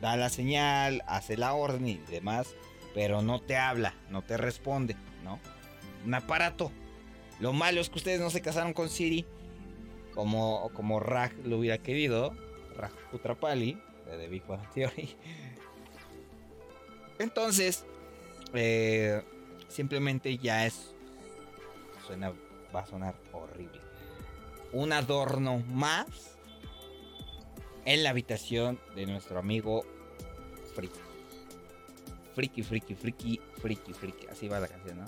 Da 0.00 0.16
la 0.16 0.28
señal, 0.28 1.02
hace 1.06 1.36
la 1.36 1.54
orden 1.54 1.88
y 1.88 1.96
demás, 1.96 2.54
pero 2.94 3.22
no 3.22 3.40
te 3.40 3.56
habla, 3.56 3.94
no 4.10 4.22
te 4.22 4.36
responde, 4.36 4.96
¿no? 5.24 5.40
Un 6.04 6.14
aparato. 6.14 6.70
Lo 7.40 7.52
malo 7.52 7.80
es 7.80 7.90
que 7.90 7.98
ustedes 7.98 8.20
no 8.20 8.30
se 8.30 8.40
casaron 8.40 8.72
con 8.72 8.88
Siri 8.88 9.26
como, 10.14 10.70
como 10.74 10.98
Raj 10.98 11.32
lo 11.44 11.58
hubiera 11.58 11.78
querido. 11.78 12.34
Raj 12.76 12.92
Putrapali, 13.10 13.80
de 14.06 14.28
Big 14.28 14.44
Bang. 14.46 14.62
Entonces, 17.18 17.84
eh, 18.54 19.22
simplemente 19.68 20.38
ya 20.38 20.66
es. 20.66 20.94
Suena, 22.06 22.32
va 22.74 22.80
a 22.80 22.86
sonar 22.86 23.14
horrible. 23.32 23.80
Un 24.72 24.92
adorno 24.92 25.58
más 25.58 26.37
en 27.88 28.02
la 28.02 28.10
habitación 28.10 28.78
de 28.94 29.06
nuestro 29.06 29.38
amigo 29.38 29.86
Friki. 30.74 31.00
Friki, 32.34 32.62
friki, 32.62 32.94
friki, 32.94 33.40
friki, 33.62 33.92
friki. 33.94 34.26
Así 34.30 34.46
va 34.46 34.60
la 34.60 34.68
canción, 34.68 34.98
¿no? 34.98 35.06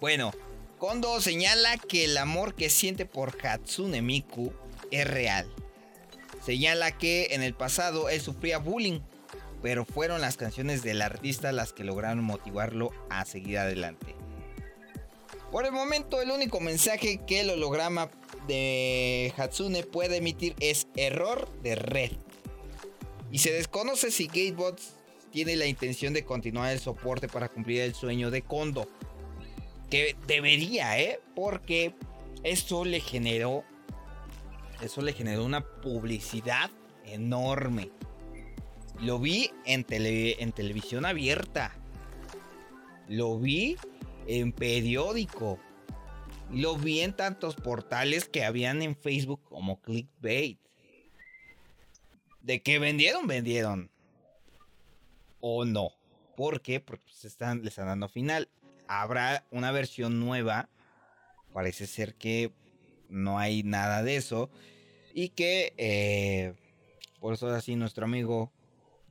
Bueno, 0.00 0.30
Kondo 0.78 1.20
señala 1.20 1.78
que 1.78 2.04
el 2.04 2.16
amor 2.16 2.54
que 2.54 2.70
siente 2.70 3.06
por 3.06 3.36
Hatsune 3.44 4.02
Miku 4.02 4.52
es 4.92 5.04
real. 5.04 5.52
Señala 6.44 6.96
que 6.96 7.28
en 7.32 7.42
el 7.42 7.54
pasado 7.54 8.08
él 8.08 8.20
sufría 8.20 8.58
bullying 8.58 9.00
pero 9.62 9.84
fueron 9.84 10.20
las 10.20 10.36
canciones 10.36 10.84
del 10.84 11.02
artista 11.02 11.50
las 11.50 11.72
que 11.72 11.82
lograron 11.82 12.22
motivarlo 12.22 12.92
a 13.10 13.24
seguir 13.24 13.58
adelante. 13.58 14.14
Por 15.50 15.64
el 15.64 15.72
momento, 15.72 16.22
el 16.22 16.30
único 16.30 16.60
mensaje 16.60 17.20
que 17.26 17.40
el 17.40 17.50
holograma 17.50 18.10
de 18.46 19.32
Hatsune 19.36 19.82
puede 19.82 20.16
emitir 20.16 20.54
es 20.60 20.88
error 20.96 21.48
de 21.62 21.74
red. 21.74 22.12
Y 23.30 23.38
se 23.38 23.52
desconoce 23.52 24.10
si 24.10 24.26
Gatebots 24.26 24.94
tiene 25.30 25.56
la 25.56 25.66
intención 25.66 26.14
de 26.14 26.24
continuar 26.24 26.72
el 26.72 26.78
soporte 26.78 27.28
para 27.28 27.48
cumplir 27.48 27.82
el 27.82 27.94
sueño 27.94 28.30
de 28.30 28.42
Kondo. 28.42 28.88
Que 29.90 30.16
debería, 30.26 30.98
¿eh? 30.98 31.20
Porque 31.34 31.94
eso 32.42 32.84
le 32.84 33.00
generó. 33.00 33.64
Eso 34.80 35.02
le 35.02 35.12
generó 35.12 35.44
una 35.44 35.62
publicidad 35.62 36.70
enorme. 37.04 37.90
Lo 39.00 39.18
vi 39.18 39.50
en, 39.64 39.84
en 39.90 40.52
televisión 40.52 41.04
abierta. 41.04 41.72
Lo 43.08 43.38
vi 43.38 43.76
en 44.26 44.52
periódico. 44.52 45.58
Lo 46.50 46.76
vi 46.76 47.00
en 47.00 47.14
tantos 47.14 47.56
portales 47.56 48.28
que 48.28 48.44
habían 48.44 48.82
en 48.82 48.96
Facebook 48.96 49.42
como 49.44 49.80
clickbait. 49.80 50.60
De 52.40 52.62
que 52.62 52.78
vendieron, 52.78 53.26
vendieron. 53.26 53.90
O 55.40 55.64
no. 55.64 55.90
¿Por 56.36 56.60
qué? 56.60 56.80
Porque 56.80 57.12
se 57.12 57.28
están, 57.28 57.62
le 57.62 57.68
están 57.68 57.86
dando 57.86 58.08
final. 58.08 58.48
Habrá 58.86 59.44
una 59.50 59.72
versión 59.72 60.20
nueva. 60.20 60.68
Parece 61.52 61.86
ser 61.86 62.14
que 62.14 62.52
no 63.08 63.38
hay 63.38 63.62
nada 63.62 64.02
de 64.02 64.16
eso. 64.16 64.50
Y 65.12 65.30
que 65.30 65.72
eh, 65.78 66.54
por 67.20 67.34
eso 67.34 67.48
así 67.48 67.74
nuestro 67.74 68.04
amigo 68.04 68.52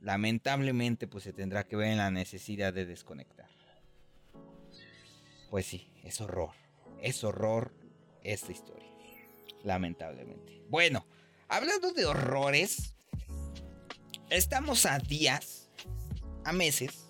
lamentablemente 0.00 1.08
pues 1.08 1.24
se 1.24 1.32
tendrá 1.32 1.64
que 1.64 1.76
ver 1.76 1.88
en 1.88 1.98
la 1.98 2.10
necesidad 2.10 2.72
de 2.72 2.86
desconectar. 2.86 3.48
Pues 5.50 5.66
sí, 5.66 5.90
es 6.02 6.20
horror, 6.20 6.52
es 7.06 7.22
horror 7.22 7.72
esta 8.24 8.50
historia, 8.50 8.90
lamentablemente. 9.62 10.64
Bueno, 10.68 11.06
hablando 11.46 11.92
de 11.92 12.04
horrores, 12.04 12.96
estamos 14.28 14.86
a 14.86 14.98
días, 14.98 15.70
a 16.44 16.52
meses, 16.52 17.06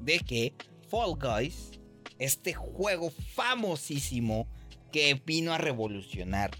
de 0.00 0.18
que 0.18 0.52
Fall 0.88 1.14
Guys, 1.14 1.78
este 2.18 2.54
juego 2.54 3.10
famosísimo 3.10 4.48
que 4.90 5.14
vino 5.24 5.52
a 5.52 5.58
revolucionar 5.58 6.50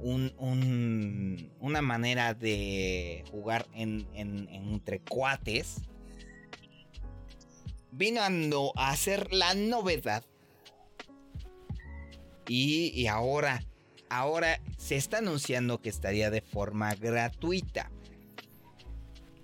una 0.00 1.82
manera 1.82 2.32
de 2.32 3.22
jugar 3.30 3.68
en, 3.74 4.08
entre 4.14 5.00
cuates, 5.00 5.82
vino 7.90 8.22
a 8.76 8.90
hacer 8.90 9.32
la 9.32 9.54
novedad. 9.54 10.24
Y, 12.48 13.06
ahora, 13.06 13.64
ahora 14.08 14.60
se 14.76 14.96
está 14.96 15.18
anunciando 15.18 15.80
que 15.80 15.88
estaría 15.88 16.30
de 16.30 16.40
forma 16.40 16.94
gratuita. 16.94 17.90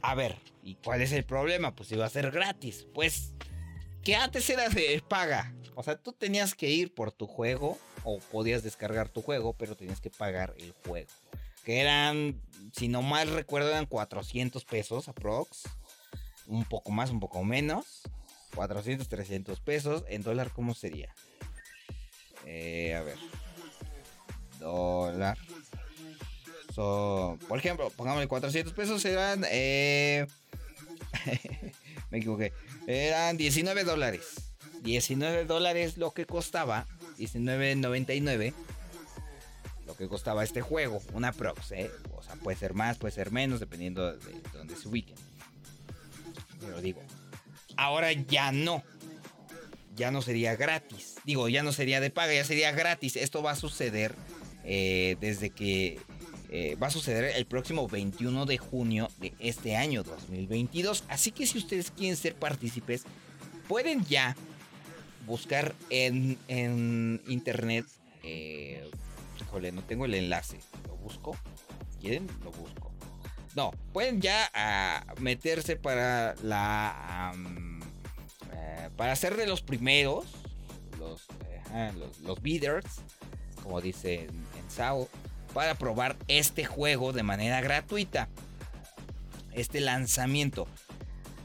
A 0.03 0.15
ver, 0.15 0.37
¿y 0.63 0.77
cuál 0.77 1.03
es 1.03 1.13
el 1.13 1.25
problema? 1.25 1.75
Pues 1.75 1.91
iba 1.93 2.07
a 2.07 2.11
ser 2.11 2.31
gratis. 2.31 2.87
Pues 2.95 3.35
que 4.03 4.17
antes 4.17 4.49
era 4.51 4.69
de 4.69 5.03
paga. 5.07 5.55
O 5.75 5.83
sea, 5.83 5.97
tú 5.97 6.13
tenías 6.13 6.55
que 6.55 6.71
ir 6.71 6.93
por 6.93 7.13
tu 7.13 7.27
juego 7.27 7.79
o 8.05 8.19
podías 8.19 8.63
descargar 8.63 9.09
tu 9.09 9.23
juego, 9.23 9.55
pero 9.55 9.77
tenías 9.77 10.01
que 10.01 10.11
pagar 10.11 10.55
el 10.59 10.73
juego. 10.85 11.11
Que 11.65 11.81
eran, 11.81 12.41
si 12.73 12.89
no 12.89 13.03
mal 13.03 13.29
recuerdo, 13.29 13.69
eran 13.69 13.87
400 13.87 14.65
pesos 14.65 15.09
aprox. 15.09 15.65
Un 16.47 16.65
poco 16.65 16.91
más, 16.91 17.11
un 17.11 17.21
poco 17.21 17.45
menos. 17.45 18.03
400, 18.55 19.09
300 19.09 19.61
pesos. 19.61 20.05
En 20.09 20.23
dólar, 20.23 20.53
¿cómo 20.53 20.75
sería? 20.75 21.15
Eh, 22.51 22.95
a 22.95 23.03
ver. 23.03 23.19
Dólar. 24.59 25.37
por 26.75 27.59
ejemplo, 27.59 27.91
pongamos 27.91 28.27
400 28.27 28.73
pesos 28.73 29.05
eran... 29.05 29.45
Eh, 29.51 30.27
me 32.11 32.19
equivoqué. 32.19 32.53
Eran 32.87 33.37
19 33.37 33.85
dólares. 33.85 34.53
19 34.83 35.45
dólares 35.45 35.99
lo 35.99 36.13
que 36.13 36.25
costaba 36.25 36.87
19.99 37.19 38.55
lo 39.87 39.97
que 39.97 40.07
costaba 40.07 40.45
este 40.45 40.61
juego, 40.61 41.03
una 41.15 41.33
prox, 41.33 41.73
¿eh? 41.73 41.91
O 42.15 42.23
sea, 42.23 42.37
puede 42.37 42.59
ser 42.59 42.75
más, 42.75 42.99
puede 42.99 43.13
ser 43.13 43.33
menos, 43.33 43.59
dependiendo 43.59 44.15
de 44.17 44.41
dónde 44.53 44.77
se 44.77 44.87
ubiquen. 44.87 45.17
Pero 46.61 46.81
digo, 46.83 47.03
ahora 47.77 48.13
ya 48.13 48.53
no. 48.53 48.85
Ya 49.99 50.11
no 50.11 50.23
sería 50.23 50.57
gratis. 50.57 51.17
Digo, 51.25 51.49
ya 51.49 51.63
no 51.63 51.73
sería 51.73 52.01
de 52.01 52.11
paga, 52.11 52.33
ya 52.33 52.45
sería 52.45 52.73
gratis. 52.73 53.17
Esto 53.17 53.43
va 53.43 53.53
a 53.53 53.57
suceder 53.57 54.15
eh, 54.65 55.17
desde 55.21 55.51
que... 55.51 55.99
Eh, 56.51 56.77
va 56.83 56.87
a 56.87 56.91
suceder 56.91 57.37
el 57.37 57.45
próximo 57.45 57.89
21 57.89 58.47
de 58.47 58.57
junio 58.57 59.11
de 59.19 59.35
este 59.39 59.77
año 59.77 60.03
2022. 60.03 61.05
Así 61.09 61.31
que 61.31 61.47
si 61.47 61.59
ustedes 61.59 61.91
quieren 61.91 62.17
ser 62.17 62.35
partícipes, 62.35 63.05
pueden 63.67 64.03
ya 64.07 64.35
buscar 65.27 65.75
en, 65.91 66.39
en 66.49 67.21
internet. 67.27 67.85
Eh, 68.23 68.89
híjole, 69.41 69.73
no 69.73 69.83
tengo 69.83 70.07
el 70.07 70.15
enlace. 70.15 70.59
¿Lo 70.87 70.97
busco? 70.97 71.37
¿Quieren? 72.01 72.27
Lo 72.45 72.51
busco. 72.53 72.91
No, 73.55 73.73
pueden 73.93 74.21
ya 74.21 74.51
ah, 74.55 75.05
meterse 75.21 75.77
para 75.77 76.35
la. 76.43 77.35
Eh, 78.53 78.91
para 78.97 79.15
ser 79.17 79.37
de 79.37 79.47
los 79.47 79.63
primeros. 79.63 80.27
Los, 80.99 81.27
los, 81.97 82.21
los, 82.21 82.43
bidders. 82.43 83.01
Como 83.63 83.81
dice 83.81 84.25
en, 84.25 84.31
en 84.31 84.71
SAO. 84.71 85.09
Para 85.55 85.75
probar 85.75 86.17
este 86.29 86.65
juego 86.65 87.13
de 87.13 87.23
manera 87.23 87.61
gratuita. 87.61 88.29
Este 89.53 89.81
lanzamiento. 89.81 90.69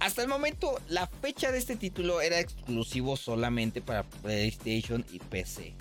Hasta 0.03 0.21
el 0.21 0.27
momento, 0.27 0.81
la 0.89 1.07
fecha 1.07 1.49
de 1.53 1.57
este 1.57 1.77
título 1.77 2.19
era 2.19 2.37
exclusivo 2.37 3.15
solamente 3.15 3.79
para 3.81 4.03
PlayStation 4.03 5.05
y 5.09 5.19
PC. 5.19 5.75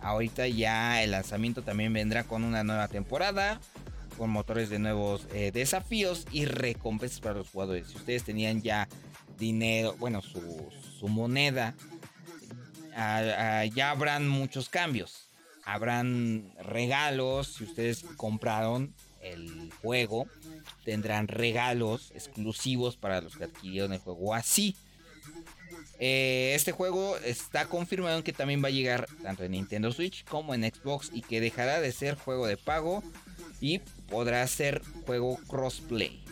Ahorita 0.00 0.48
ya 0.48 1.00
el 1.02 1.12
lanzamiento 1.12 1.62
también 1.62 1.92
vendrá 1.92 2.24
con 2.24 2.42
una 2.42 2.64
nueva 2.64 2.88
temporada, 2.88 3.60
con 4.16 4.30
motores 4.30 4.68
de 4.68 4.80
nuevos 4.80 5.28
eh, 5.32 5.52
desafíos 5.52 6.26
y 6.32 6.44
recompensas 6.44 7.20
para 7.20 7.36
los 7.36 7.50
jugadores. 7.50 7.86
Si 7.86 7.96
ustedes 7.96 8.24
tenían 8.24 8.62
ya 8.62 8.88
dinero, 9.38 9.96
bueno, 9.98 10.22
su, 10.22 11.08
moneda, 11.08 11.74
ah, 12.94 13.22
ah, 13.38 13.64
ya 13.64 13.90
habrán 13.90 14.28
muchos 14.28 14.68
cambios. 14.68 15.28
Habrán 15.64 16.52
regalos 16.62 17.54
si 17.54 17.64
ustedes 17.64 18.04
compraron 18.16 18.94
el 19.20 19.70
juego 19.82 20.26
tendrán 20.84 21.28
regalos 21.28 22.12
exclusivos 22.14 22.96
para 22.96 23.20
los 23.20 23.36
que 23.36 23.44
adquirieron 23.44 23.92
el 23.92 23.98
juego 23.98 24.34
así. 24.34 24.76
eh, 25.98 26.52
este 26.54 26.72
juego 26.72 27.16
está 27.18 27.66
confirmado 27.66 28.22
que 28.22 28.32
también 28.32 28.62
va 28.62 28.68
a 28.68 28.72
llegar 28.72 29.06
tanto 29.22 29.44
en 29.44 29.52
Nintendo 29.52 29.92
Switch 29.92 30.24
como 30.24 30.54
en 30.54 30.62
Xbox 30.62 31.10
y 31.12 31.22
que 31.22 31.40
dejará 31.40 31.80
de 31.80 31.92
ser 31.92 32.14
juego 32.14 32.46
de 32.46 32.56
pago 32.56 33.02
y 33.60 33.80
podrá 34.08 34.46
ser 34.46 34.82
juego 35.04 35.38
crossplay 35.48 36.22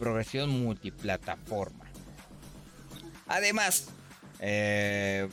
progresión 0.00 0.48
multiplataforma. 0.48 1.84
Además, 3.28 3.88
eh, 4.40 5.28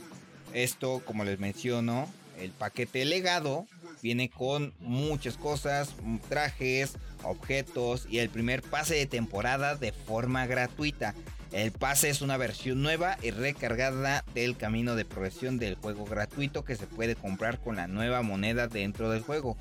esto, 0.52 1.02
como 1.06 1.24
les 1.24 1.40
menciono, 1.40 2.06
el 2.38 2.50
paquete 2.50 3.04
legado 3.06 3.66
viene 4.02 4.28
con 4.28 4.74
muchas 4.80 5.38
cosas, 5.38 5.94
trajes, 6.28 6.96
objetos 7.24 8.06
y 8.10 8.18
el 8.18 8.28
primer 8.28 8.62
pase 8.62 8.94
de 8.94 9.06
temporada 9.06 9.74
de 9.74 9.92
forma 9.92 10.46
gratuita. 10.46 11.14
El 11.50 11.72
pase 11.72 12.10
es 12.10 12.20
una 12.20 12.36
versión 12.36 12.82
nueva 12.82 13.16
y 13.22 13.30
recargada 13.30 14.22
del 14.34 14.58
camino 14.58 14.96
de 14.96 15.06
progresión 15.06 15.58
del 15.58 15.76
juego 15.76 16.04
gratuito 16.04 16.62
que 16.62 16.76
se 16.76 16.86
puede 16.86 17.16
comprar 17.16 17.58
con 17.58 17.76
la 17.76 17.86
nueva 17.86 18.20
moneda 18.20 18.68
dentro 18.68 19.10
del 19.10 19.22
juego. 19.22 19.56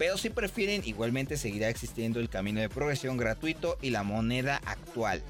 Pero 0.00 0.16
si 0.16 0.30
prefieren, 0.30 0.80
igualmente 0.86 1.36
seguirá 1.36 1.68
existiendo 1.68 2.20
el 2.20 2.30
camino 2.30 2.58
de 2.58 2.70
progresión 2.70 3.18
gratuito 3.18 3.76
y 3.82 3.90
la 3.90 4.02
moneda 4.02 4.58
actual. 4.64 5.22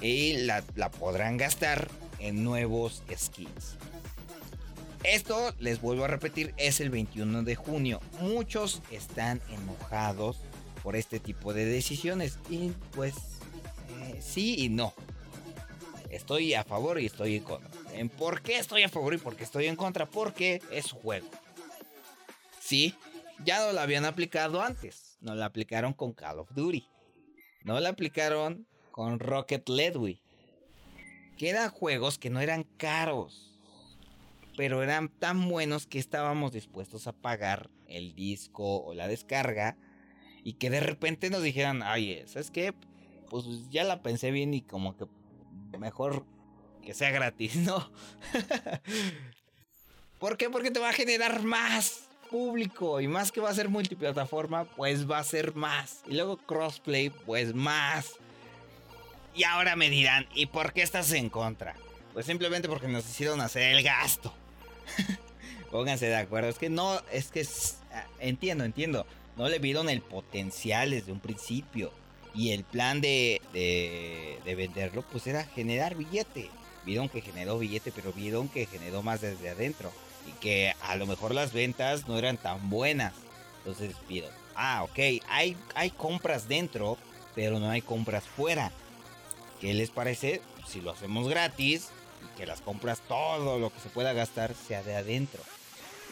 Y 0.00 0.36
la, 0.36 0.62
podrán 1.00 1.36
gastar 1.36 1.88
en 2.20 2.44
nuevos 2.44 3.02
skins. 3.12 3.76
Esto, 5.02 5.52
les 5.58 5.80
vuelvo 5.80 6.04
a 6.04 6.06
repetir, 6.06 6.54
es 6.58 6.78
el 6.78 6.90
21 6.90 7.42
de 7.42 7.56
junio. 7.56 8.00
Muchos 8.20 8.82
están 8.92 9.42
enojados 9.50 10.36
por 10.84 10.94
este 10.94 11.18
tipo 11.18 11.52
de 11.52 11.64
decisiones. 11.64 12.38
Y 12.48 12.70
pues 12.92 13.14
eh, 13.16 14.20
sí 14.20 14.54
y 14.58 14.68
no. 14.68 14.94
Estoy 16.10 16.54
a 16.54 16.62
favor 16.62 17.00
y 17.00 17.06
estoy 17.06 17.34
en 17.34 17.42
contra. 17.42 17.68
¿Por 18.16 18.42
qué 18.42 18.58
estoy 18.58 18.84
a 18.84 18.88
favor 18.88 19.12
y 19.14 19.18
por 19.18 19.34
qué 19.34 19.42
estoy 19.42 19.66
en 19.66 19.74
contra? 19.74 20.06
Porque 20.06 20.62
es 20.70 20.92
juego. 20.92 21.26
Sí, 22.60 22.94
ya 23.44 23.60
no 23.64 23.72
lo 23.72 23.80
habían 23.80 24.04
aplicado 24.04 24.62
antes. 24.62 25.16
No 25.20 25.34
lo 25.34 25.44
aplicaron 25.44 25.92
con 25.92 26.12
Call 26.12 26.38
of 26.38 26.52
Duty. 26.54 26.88
No 27.62 27.80
lo 27.80 27.88
aplicaron 27.88 28.66
con 28.90 29.18
Rocket 29.18 29.68
League. 29.68 30.20
Que 31.36 31.50
eran 31.50 31.70
juegos 31.70 32.18
que 32.18 32.30
no 32.30 32.40
eran 32.40 32.64
caros 32.64 33.56
pero 34.56 34.82
eran 34.82 35.08
tan 35.08 35.48
buenos 35.48 35.86
que 35.86 35.98
estábamos 35.98 36.52
dispuestos 36.52 37.06
a 37.06 37.12
pagar 37.12 37.70
el 37.86 38.14
disco 38.14 38.82
o 38.82 38.94
la 38.94 39.06
descarga 39.06 39.76
y 40.42 40.54
que 40.54 40.70
de 40.70 40.80
repente 40.80 41.30
nos 41.30 41.42
dijeran, 41.42 41.82
ay, 41.82 42.22
¿sabes 42.26 42.50
qué? 42.50 42.72
Pues 43.28 43.44
ya 43.70 43.84
la 43.84 44.02
pensé 44.02 44.30
bien 44.30 44.54
y 44.54 44.62
como 44.62 44.96
que 44.96 45.06
mejor 45.78 46.24
que 46.82 46.94
sea 46.94 47.10
gratis, 47.10 47.56
¿no? 47.56 47.90
¿Por 50.18 50.38
qué? 50.38 50.48
Porque 50.48 50.70
te 50.70 50.80
va 50.80 50.88
a 50.88 50.94
generar 50.94 51.42
más 51.42 52.05
público 52.30 53.00
y 53.00 53.08
más 53.08 53.32
que 53.32 53.40
va 53.40 53.50
a 53.50 53.54
ser 53.54 53.68
multiplataforma, 53.68 54.64
pues 54.64 55.10
va 55.10 55.18
a 55.18 55.24
ser 55.24 55.54
más. 55.54 56.02
Y 56.06 56.14
luego 56.14 56.36
crossplay, 56.36 57.10
pues 57.10 57.54
más. 57.54 58.14
Y 59.34 59.44
ahora 59.44 59.76
me 59.76 59.90
dirán, 59.90 60.26
¿y 60.34 60.46
por 60.46 60.72
qué 60.72 60.82
estás 60.82 61.12
en 61.12 61.28
contra? 61.28 61.74
Pues 62.12 62.24
simplemente 62.24 62.68
porque 62.68 62.88
nos 62.88 63.08
hicieron 63.08 63.40
hacer 63.40 63.74
el 63.74 63.82
gasto. 63.82 64.32
Pónganse 65.70 66.06
de 66.06 66.16
acuerdo. 66.16 66.48
Es 66.48 66.58
que 66.58 66.70
no, 66.70 67.00
es 67.12 67.30
que 67.30 67.46
ah, 67.92 68.06
entiendo, 68.18 68.64
entiendo. 68.64 69.06
No 69.36 69.48
le 69.48 69.58
vieron 69.58 69.90
el 69.90 70.00
potencial 70.00 70.90
desde 70.90 71.12
un 71.12 71.20
principio. 71.20 71.92
Y 72.34 72.52
el 72.52 72.64
plan 72.64 73.00
de, 73.00 73.40
de, 73.52 74.54
venderlo, 74.54 75.02
pues 75.02 75.26
era 75.26 75.44
generar 75.44 75.94
billete. 75.94 76.50
Vieron 76.84 77.08
que 77.08 77.20
generó 77.20 77.58
billete, 77.58 77.92
pero 77.92 78.12
vieron 78.12 78.48
que 78.48 78.66
generó 78.66 79.02
más 79.02 79.20
desde 79.20 79.50
adentro. 79.50 79.92
Y 80.26 80.32
que 80.40 80.74
a 80.82 80.96
lo 80.96 81.06
mejor 81.06 81.34
las 81.34 81.52
ventas 81.52 82.08
no 82.08 82.18
eran 82.18 82.36
tan 82.36 82.70
buenas. 82.70 83.12
Entonces 83.58 83.94
vieron, 84.08 84.30
ah, 84.54 84.82
ok, 84.84 85.22
hay, 85.28 85.56
hay 85.74 85.90
compras 85.90 86.48
dentro, 86.48 86.98
pero 87.34 87.58
no 87.58 87.70
hay 87.70 87.82
compras 87.82 88.24
fuera. 88.24 88.72
¿Qué 89.60 89.74
les 89.74 89.90
parece? 89.90 90.42
Si 90.66 90.80
lo 90.80 90.90
hacemos 90.90 91.28
gratis, 91.28 91.90
que 92.36 92.46
las 92.46 92.60
compras, 92.60 93.00
todo 93.08 93.58
lo 93.58 93.72
que 93.72 93.80
se 93.80 93.88
pueda 93.88 94.12
gastar, 94.12 94.54
sea 94.54 94.82
de 94.82 94.96
adentro. 94.96 95.42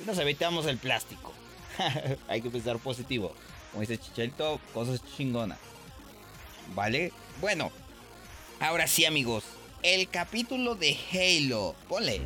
Y 0.02 0.06
nos 0.06 0.18
evitamos 0.18 0.66
el 0.66 0.78
plástico. 0.78 1.32
Hay 2.28 2.40
que 2.40 2.50
pensar 2.50 2.78
positivo. 2.78 3.34
Como 3.70 3.82
dice 3.82 3.98
Chicharito, 3.98 4.60
cosas 4.72 5.00
chingonas. 5.16 5.58
¿Vale? 6.74 7.12
Bueno, 7.40 7.70
ahora 8.60 8.86
sí, 8.86 9.04
amigos. 9.04 9.44
El 9.82 10.08
capítulo 10.08 10.74
de 10.74 10.96
Halo. 11.12 11.74
Ponle. 11.88 12.22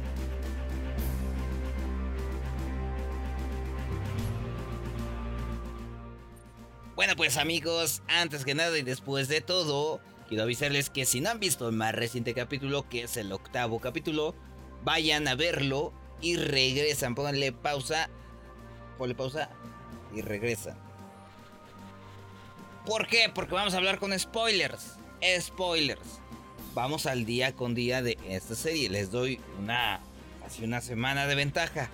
Bueno, 6.98 7.14
pues 7.14 7.36
amigos, 7.36 8.02
antes 8.08 8.44
que 8.44 8.56
nada 8.56 8.76
y 8.76 8.82
después 8.82 9.28
de 9.28 9.40
todo, 9.40 10.00
Quiero 10.26 10.42
avisarles 10.42 10.90
que 10.90 11.06
si 11.06 11.20
no 11.20 11.30
han 11.30 11.38
visto 11.38 11.68
el 11.68 11.76
más 11.76 11.94
reciente 11.94 12.34
capítulo, 12.34 12.88
que 12.88 13.04
es 13.04 13.16
el 13.16 13.30
octavo 13.30 13.78
capítulo, 13.78 14.34
vayan 14.82 15.28
a 15.28 15.36
verlo 15.36 15.92
y 16.20 16.34
regresan. 16.34 17.14
Pónganle 17.14 17.52
pausa. 17.52 18.10
Ponle 18.98 19.14
pausa 19.14 19.48
y 20.12 20.22
regresan. 20.22 20.76
¿Por 22.84 23.06
qué? 23.06 23.30
Porque 23.32 23.54
vamos 23.54 23.74
a 23.74 23.76
hablar 23.76 24.00
con 24.00 24.18
spoilers. 24.18 24.96
Spoilers. 25.38 26.18
Vamos 26.74 27.06
al 27.06 27.24
día 27.24 27.54
con 27.54 27.76
día 27.76 28.02
de 28.02 28.18
esta 28.26 28.56
serie. 28.56 28.90
Les 28.90 29.12
doy 29.12 29.38
una. 29.60 30.00
Hace 30.44 30.64
una 30.64 30.80
semana 30.80 31.28
de 31.28 31.36
ventaja. 31.36 31.90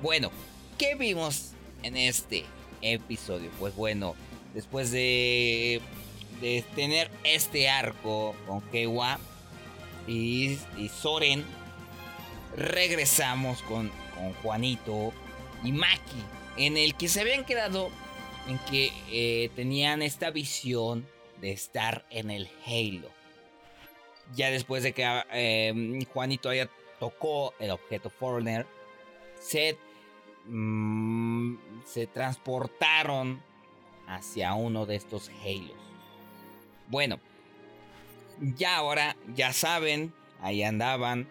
Bueno, 0.00 0.30
¿qué 0.78 0.94
vimos 0.94 1.50
en 1.82 1.98
este 1.98 2.46
episodio? 2.82 3.50
Pues 3.58 3.74
bueno, 3.74 4.14
después 4.54 4.90
de 4.90 5.80
de 6.42 6.64
tener 6.74 7.08
este 7.22 7.70
arco 7.70 8.34
con 8.46 8.60
Kewa 8.62 9.18
y, 10.08 10.58
Soren, 10.92 11.44
regresamos 12.56 13.62
con, 13.62 13.90
con, 14.16 14.34
Juanito 14.42 15.12
y 15.62 15.70
Maki, 15.70 16.20
en 16.56 16.76
el 16.76 16.96
que 16.96 17.08
se 17.08 17.20
habían 17.20 17.44
quedado 17.44 17.90
en 18.48 18.58
que 18.68 18.90
eh, 19.10 19.50
tenían 19.54 20.02
esta 20.02 20.30
visión 20.30 21.06
de 21.40 21.52
estar 21.52 22.04
en 22.10 22.30
el 22.32 22.50
Halo. 22.66 23.08
Ya 24.34 24.50
después 24.50 24.82
de 24.82 24.92
que 24.92 25.22
eh, 25.32 26.04
Juanito 26.12 26.48
haya 26.48 26.68
tocó 26.98 27.54
el 27.60 27.70
objeto 27.70 28.10
Foreigner, 28.10 28.66
se, 29.40 29.78
mm, 30.46 31.56
se 31.84 32.06
transportaron 32.06 33.42
hacia 34.06 34.54
uno 34.54 34.86
de 34.86 34.96
estos 34.96 35.30
Halos. 35.44 35.76
Bueno, 36.88 37.20
ya 38.40 38.76
ahora, 38.76 39.16
ya 39.34 39.52
saben, 39.52 40.12
ahí 40.40 40.62
andaban. 40.62 41.28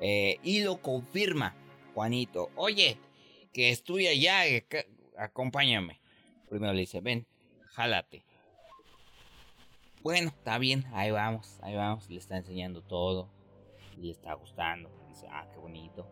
Eh, 0.00 0.38
y 0.42 0.62
lo 0.62 0.82
confirma 0.82 1.54
Juanito. 1.94 2.50
Oye, 2.56 2.98
que 3.52 3.70
estoy 3.70 4.06
allá, 4.06 4.42
acompáñame. 5.16 6.00
Primero 6.48 6.72
le 6.74 6.80
dice, 6.80 7.00
ven, 7.00 7.26
jálate. 7.70 8.24
Bueno, 10.02 10.28
está 10.28 10.58
bien, 10.58 10.84
ahí 10.92 11.10
vamos, 11.10 11.58
ahí 11.62 11.74
vamos. 11.74 12.08
Le 12.10 12.18
está 12.18 12.36
enseñando 12.36 12.82
todo. 12.82 13.30
Le 13.96 14.10
está 14.10 14.34
gustando. 14.34 14.90
Dice, 15.08 15.26
ah, 15.30 15.48
qué 15.52 15.58
bonito. 15.58 16.06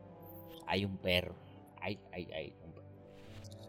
Hay 0.67 0.85
un 0.85 0.97
perro. 0.97 1.37
Hay, 1.85 1.99
hay 2.12 2.55
un 2.64 2.72
perro. 2.72 2.87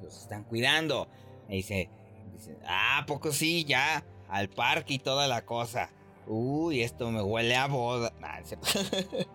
Los 0.01 0.21
están 0.21 0.43
cuidando. 0.43 1.07
dice, 1.49 1.89
dice, 2.33 2.57
ah, 2.65 3.03
poco 3.07 3.31
sí, 3.31 3.65
ya 3.65 4.03
al 4.29 4.49
parque 4.49 4.95
y 4.95 4.99
toda 4.99 5.27
la 5.27 5.45
cosa. 5.45 5.89
Uy, 6.27 6.81
esto 6.81 7.11
me 7.11 7.21
huele 7.21 7.55
a 7.55 7.67
boda. 7.67 8.11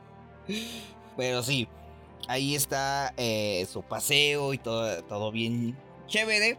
Pero 1.17 1.43
sí, 1.43 1.69
ahí 2.29 2.55
está 2.55 3.15
eh, 3.17 3.67
su 3.71 3.83
paseo 3.83 4.55
y 4.55 4.59
todo, 4.59 5.03
todo 5.05 5.31
bien 5.31 5.77
chévere. 6.07 6.59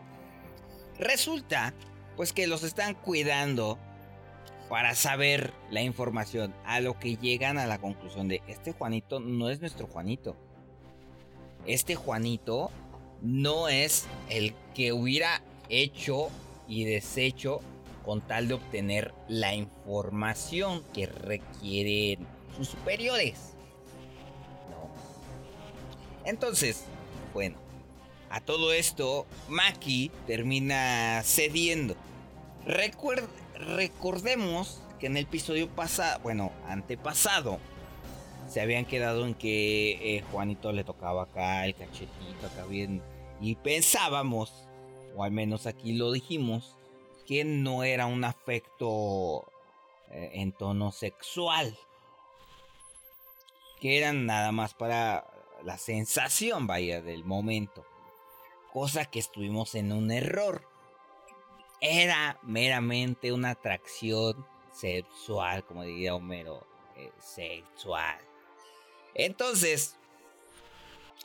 Resulta, 1.00 1.74
pues 2.16 2.34
que 2.34 2.48
los 2.48 2.64
están 2.64 2.94
cuidando 2.94 3.78
para 4.70 4.96
saber 4.96 5.54
la 5.70 5.82
información. 5.82 6.54
A 6.64 6.80
lo 6.80 6.98
que 6.98 7.18
llegan 7.18 7.58
a 7.58 7.66
la 7.66 7.80
conclusión 7.80 8.30
de, 8.30 8.42
este 8.48 8.72
Juanito 8.72 9.20
no 9.20 9.50
es 9.50 9.60
nuestro 9.60 9.88
Juanito. 9.88 10.38
Este 11.66 11.96
Juanito 11.96 12.70
no 13.22 13.70
es 13.70 14.06
el 14.30 14.54
que 14.74 14.94
hubiera 14.94 15.42
hecho 15.70 16.30
y 16.68 16.86
deshecho 16.86 17.62
con 18.04 18.22
tal 18.22 18.48
de 18.48 18.56
obtener 18.56 19.14
la 19.28 19.54
información 19.54 20.84
que 20.94 21.06
requieren 21.06 22.26
sus 22.58 22.70
superiores. 22.70 23.54
Entonces, 26.26 26.86
bueno, 27.34 27.58
a 28.30 28.42
todo 28.42 28.74
esto, 28.74 29.26
Maki 29.50 30.12
termina 30.28 31.22
cediendo. 31.24 31.96
recordemos 32.66 34.82
que 35.00 35.08
en 35.08 35.18
el 35.18 35.24
episodio 35.24 35.68
pasado, 35.68 36.20
bueno, 36.22 36.52
antepasado, 36.68 37.60
se 38.52 38.60
habían 38.60 38.84
quedado 38.84 39.26
en 39.26 39.34
que 39.34 40.18
eh, 40.18 40.24
Juanito 40.30 40.74
le 40.74 40.84
tocaba 40.84 41.24
acá 41.24 41.66
el 41.66 41.74
cachetito, 41.74 42.48
acá 42.48 42.66
bien. 42.66 43.02
Y 43.40 43.56
pensábamos, 43.56 44.68
o 45.16 45.24
al 45.24 45.32
menos 45.32 45.68
aquí 45.68 45.94
lo 45.94 46.12
dijimos, 46.12 46.76
que 47.26 47.46
no 47.46 47.86
era 47.86 48.08
un 48.08 48.26
afecto 48.26 49.50
eh, 50.10 50.32
en 50.34 50.52
tono 50.52 50.92
sexual. 50.92 51.78
Que 53.80 53.98
eran 53.98 54.26
nada 54.26 54.52
más 54.52 54.74
para 54.74 55.26
la 55.64 55.78
sensación, 55.78 56.68
vaya, 56.68 57.02
del 57.02 57.24
momento. 57.24 57.86
Cosa 58.74 59.06
que 59.06 59.20
estuvimos 59.20 59.76
en 59.76 59.94
un 59.94 60.12
error. 60.12 60.68
Era 61.80 62.38
meramente 62.44 63.32
una 63.32 63.52
atracción 63.52 64.46
sexual, 64.74 65.64
como 65.64 65.84
diría 65.84 66.16
Homero, 66.16 66.68
eh, 66.98 67.12
sexual. 67.18 68.20
Entonces, 69.16 69.98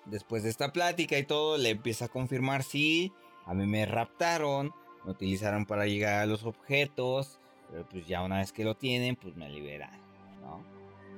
después 0.07 0.43
de 0.43 0.51
esta 0.51 0.73
plática 0.73 1.19
y 1.19 1.25
todo, 1.25 1.59
le 1.59 1.71
empieza 1.71 2.07
a 2.07 2.09
confirmar 2.09 2.63
si 2.63 3.13
a 3.45 3.55
mí 3.55 3.67
me 3.67 3.87
raptaron, 3.87 4.73
me 5.05 5.13
utilizaron 5.13 5.67
para 5.67 5.87
llegar 5.87 6.23
a 6.23 6.27
los 6.27 6.45
objetos, 6.45 7.39
pero 7.71 7.89
pues 7.89 8.07
ya 8.07 8.23
una 8.23 8.39
vez 8.39 8.53
que 8.53 8.65
lo 8.65 8.77
tienen, 8.77 9.17
pues 9.17 9.37
me 9.37 9.49
liberan, 9.49 10.01
¿no? 10.41 10.65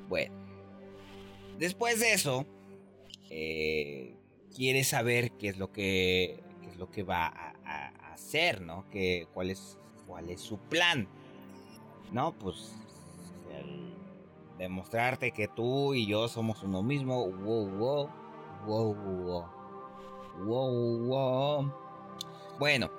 Bueno, 0.09 0.35
después 1.59 2.01
de 2.01 2.13
eso, 2.13 2.47
eh, 3.31 4.15
quiere 4.55 4.85
saber 4.85 5.33
qué 5.33 5.49
es 5.49 5.59
lo 5.59 5.73
que, 5.73 6.43
es 6.71 6.77
lo 6.77 6.91
que 6.91 7.03
va 7.03 7.27
a, 7.27 7.55
hacer, 8.13 8.61
¿no? 8.61 8.89
Que, 8.91 9.27
cuál, 9.33 9.51
es, 9.51 9.79
cuál 10.07 10.29
es 10.29 10.41
su 10.41 10.59
plan, 10.59 11.09
¿no? 12.13 12.33
Pues 12.33 12.75
demostrarte 14.59 15.31
que 15.33 15.49
tú 15.49 15.95
y 15.95 16.07
yo 16.07 16.29
somos 16.29 16.63
uno 16.63 16.83
mismo. 16.83 17.29
Wow, 17.31 17.69
wow, 17.79 18.11
wow, 18.67 18.95
wow, 18.95 19.49
wow, 20.45 20.99
wow. 21.07 21.75
Bueno, 22.59 22.91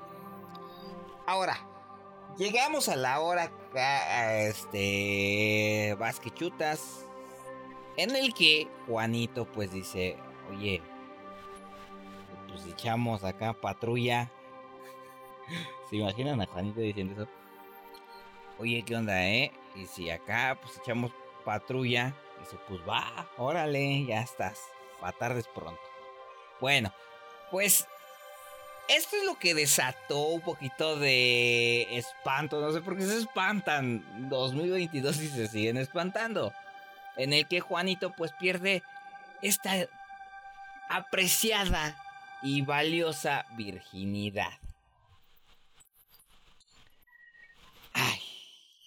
ahora 1.28 1.58
llegamos 2.38 2.88
a 2.88 2.96
la 2.96 3.20
hora 3.20 3.52
este 4.48 5.96
basquechutas 6.00 7.06
en 7.98 8.16
el 8.16 8.34
que 8.34 8.68
Juanito 8.88 9.46
pues 9.46 9.74
dice, 9.74 10.18
oye, 10.50 10.82
pues 12.48 12.66
echamos 12.66 13.24
acá 13.24 13.54
patrulla. 13.54 14.32
¿Se 15.90 15.98
imaginan 15.98 16.42
a 16.42 16.46
Juanito 16.46 16.80
diciendo 16.80 17.22
eso? 17.22 17.30
Oye, 18.58 18.84
¿qué 18.86 18.96
onda, 18.96 19.28
eh? 19.28 19.52
Y 19.76 19.86
si 19.86 20.10
acá 20.10 20.58
pues 20.62 20.78
echamos 20.78 21.12
patrulla. 21.50 22.14
Dice, 22.40 22.58
pues 22.68 22.80
va, 22.88 23.28
órale, 23.38 24.06
ya 24.06 24.22
estás. 24.22 24.60
Va 25.04 25.12
tardes 25.12 25.48
pronto. 25.48 25.82
Bueno, 26.62 26.94
pues 27.50 27.88
esto 28.88 29.16
es 29.16 29.26
lo 29.26 29.40
que 29.40 29.56
desató 29.56 30.28
un 30.28 30.42
poquito 30.42 30.96
de 30.98 31.98
espanto. 31.98 32.62
No 32.62 32.72
sé 32.72 32.82
por 32.82 32.96
qué 32.96 33.04
se 33.04 33.18
espantan 33.18 34.30
2022 34.30 35.22
y 35.22 35.28
se 35.28 35.48
siguen 35.48 35.78
espantando. 35.78 36.54
En 37.18 37.34
el 37.34 37.48
que 37.48 37.62
Juanito 37.62 38.14
pues 38.16 38.32
pierde 38.34 38.84
esta 39.42 39.72
apreciada 40.88 41.98
y 42.44 42.62
valiosa 42.62 43.48
virginidad. 43.58 44.54
Ay, 47.94 48.22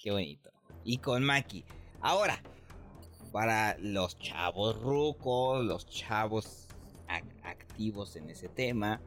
qué 0.00 0.12
bonito. 0.12 0.52
Y 0.84 0.98
con 0.98 1.24
Maki. 1.24 1.64
Ahora, 2.00 2.42
para 3.32 3.76
los 3.78 4.18
chavos 4.18 4.80
rucos, 4.80 5.64
los 5.64 5.86
chavos 5.86 6.68
activos 7.42 8.16
en 8.16 8.30
ese 8.30 8.48
tema, 8.48 9.00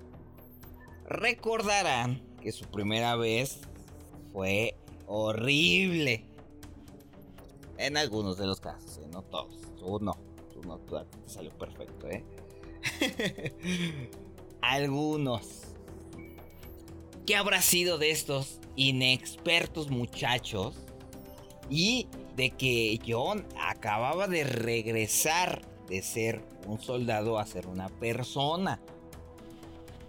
recordarán 1.08 2.22
que 2.42 2.52
su 2.52 2.66
primera 2.66 3.16
vez 3.16 3.62
fue 4.34 4.76
horrible. 5.08 6.26
En 7.78 7.98
algunos 7.98 8.38
de 8.38 8.48
los 8.48 8.60
casos, 8.60 8.98
¿eh? 8.98 9.08
no 9.12 9.22
todos. 9.22 9.62
Tú 9.78 10.00
no, 10.00 10.14
tú 10.54 10.62
no, 10.64 10.80
tú 10.80 10.98
salió 11.26 11.52
perfecto, 11.58 12.08
¿eh? 12.10 12.24
algunos. 14.62 15.64
¿Qué 17.26 17.36
habrá 17.36 17.62
sido 17.62 17.98
de 17.98 18.12
estos 18.12 18.60
inexpertos 18.76 19.90
muchachos? 19.90 20.76
Y 21.70 22.08
de 22.36 22.52
que 22.52 23.00
John 23.08 23.46
acababa 23.60 24.28
de 24.28 24.44
regresar 24.44 25.62
de 25.88 26.02
ser 26.02 26.42
un 26.68 26.80
soldado 26.80 27.40
a 27.40 27.46
ser 27.46 27.68
una 27.68 27.90
persona. 27.90 28.80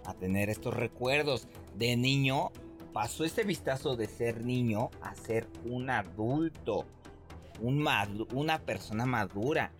A 0.05 0.13
tener 0.13 0.49
estos 0.49 0.73
recuerdos 0.73 1.47
de 1.75 1.95
niño. 1.95 2.51
Pasó 2.93 3.23
este 3.23 3.43
vistazo 3.43 3.95
de 3.95 4.07
ser 4.07 4.43
niño 4.43 4.89
a 5.01 5.13
ser 5.15 5.47
un 5.65 5.89
adulto. 5.89 6.85
Un 7.61 7.87
una 8.33 8.59
persona 8.59 9.05
madura. 9.05 9.71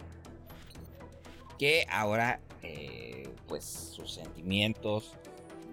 Que 1.57 1.85
ahora 1.89 2.39
eh, 2.61 3.29
pues 3.47 3.63
sus 3.63 4.13
sentimientos 4.13 5.15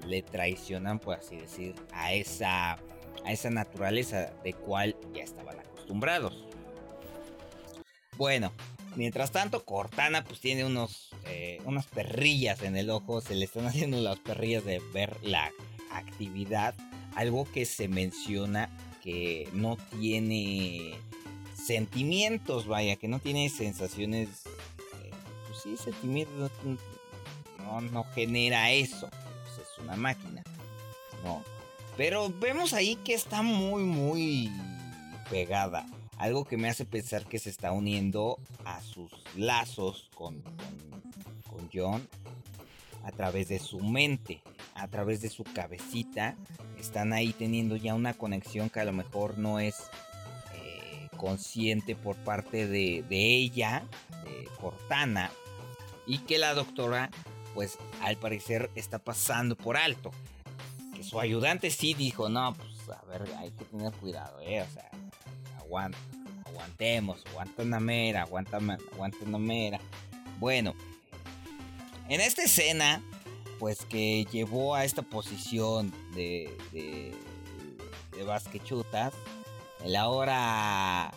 le 0.07 0.23
traicionan, 0.23 0.99
por 0.99 1.17
así 1.19 1.37
decir, 1.37 1.75
a 1.93 2.13
esa, 2.13 2.73
a 2.73 3.33
esa 3.33 3.51
naturaleza 3.51 4.33
de 4.43 4.53
cual 4.53 4.97
ya 5.15 5.23
estaban 5.23 5.59
acostumbrados. 5.59 6.47
Bueno, 8.17 8.53
mientras 8.97 9.33
tanto, 9.33 9.65
Cortana 9.65 10.25
pues 10.25 10.41
tiene 10.41 10.65
unos, 10.65 11.11
eh, 11.27 11.61
unas 11.65 11.87
perrillas 11.87 12.63
en 12.63 12.77
el 12.77 12.91
ojo, 12.91 13.21
se 13.21 13.35
le 13.35 13.45
están 13.45 13.67
haciendo 13.67 14.01
las 14.01 14.19
perrillas 14.19 14.65
de 14.65 14.81
ver 14.93 15.17
la 15.23 15.53
actividad, 15.91 16.75
algo 17.15 17.45
que 17.51 17.65
se 17.65 17.89
menciona 17.89 18.71
que 19.03 19.49
no 19.53 19.77
tiene 20.01 20.95
sentimientos, 21.55 22.67
vaya, 22.67 22.97
que 22.97 23.09
no 23.09 23.19
tiene 23.19 23.49
sensaciones, 23.51 24.29
eh, 25.03 25.11
pues 25.47 25.61
sí, 25.63 25.77
sentimientos, 25.77 26.51
no, 27.59 27.81
no 27.81 28.05
genera 28.15 28.71
eso, 28.71 29.09
pues 29.11 29.69
es 29.69 29.79
una 29.79 29.97
máquina, 29.97 30.43
no. 31.23 31.43
Pero 31.97 32.33
vemos 32.41 32.73
ahí 32.73 32.97
que 32.97 33.15
está 33.15 33.43
muy, 33.43 33.83
muy 33.85 34.51
pegada 35.31 35.87
algo 36.25 36.47
que 36.47 36.57
me 36.57 36.71
hace 36.71 36.87
pensar 36.87 37.27
que 37.27 37.39
se 37.39 37.51
está 37.51 37.71
uniendo 37.71 38.39
a 38.65 38.81
sus 38.81 39.13
lazos 39.37 40.09
con, 40.15 40.43
con, 41.51 41.69
John 41.73 42.09
a 43.05 43.13
través 43.13 43.49
de 43.49 43.59
su 43.59 43.81
mente, 43.81 44.43
a 44.75 44.89
través 44.89 45.21
de 45.21 45.29
su 45.29 45.45
cabecita. 45.45 46.35
Están 46.79 47.13
ahí 47.13 47.35
teniendo 47.35 47.77
ya 47.77 47.95
una 47.95 48.15
conexión 48.15 48.71
que 48.71 48.81
a 48.81 48.87
lo 48.87 48.95
mejor 48.95 49.37
no 49.37 49.61
es 49.61 49.81
eh, 50.55 51.11
consciente 51.19 51.95
por 51.95 52.17
parte 52.17 52.67
de, 52.67 53.05
de 53.07 53.37
ella, 53.37 53.83
de 54.25 54.49
Cortana, 54.59 55.31
y 56.07 56.19
que 56.21 56.39
la 56.39 56.55
doctora, 56.55 57.11
pues 57.53 57.77
al 58.01 58.17
parecer 58.17 58.71
está 58.77 58.99
pasando 58.99 59.57
por 59.57 59.77
alto. 59.77 60.11
Que 60.95 61.03
su 61.03 61.21
ayudante 61.21 61.71
sí 61.71 61.93
dijo, 61.93 62.31
no, 62.31 62.55
pues 62.55 62.89
a 62.89 63.05
ver, 63.05 63.29
hay 63.37 63.51
que 63.51 63.67
tener 63.67 63.93
cuidado, 63.93 64.41
eh, 64.41 64.63
o 64.63 64.73
sea, 64.73 64.91
aguanta, 65.65 65.99
aguantemos, 66.55 67.25
aguanta 67.27 67.63
una 67.63 67.81
mera, 67.81 68.23
aguanta, 68.23 68.59
una 68.59 69.39
mera. 69.39 69.81
Bueno, 70.39 70.75
en 72.09 72.21
esta 72.21 72.43
escena, 72.43 73.03
pues 73.59 73.85
que 73.85 74.27
llevó 74.31 74.75
a 74.75 74.85
esta 74.85 75.03
posición 75.03 75.93
de, 76.15 76.57
de, 76.73 77.13
de 78.17 78.25
basquechutas, 78.25 79.13
la 79.85 80.09
hora 80.09 81.13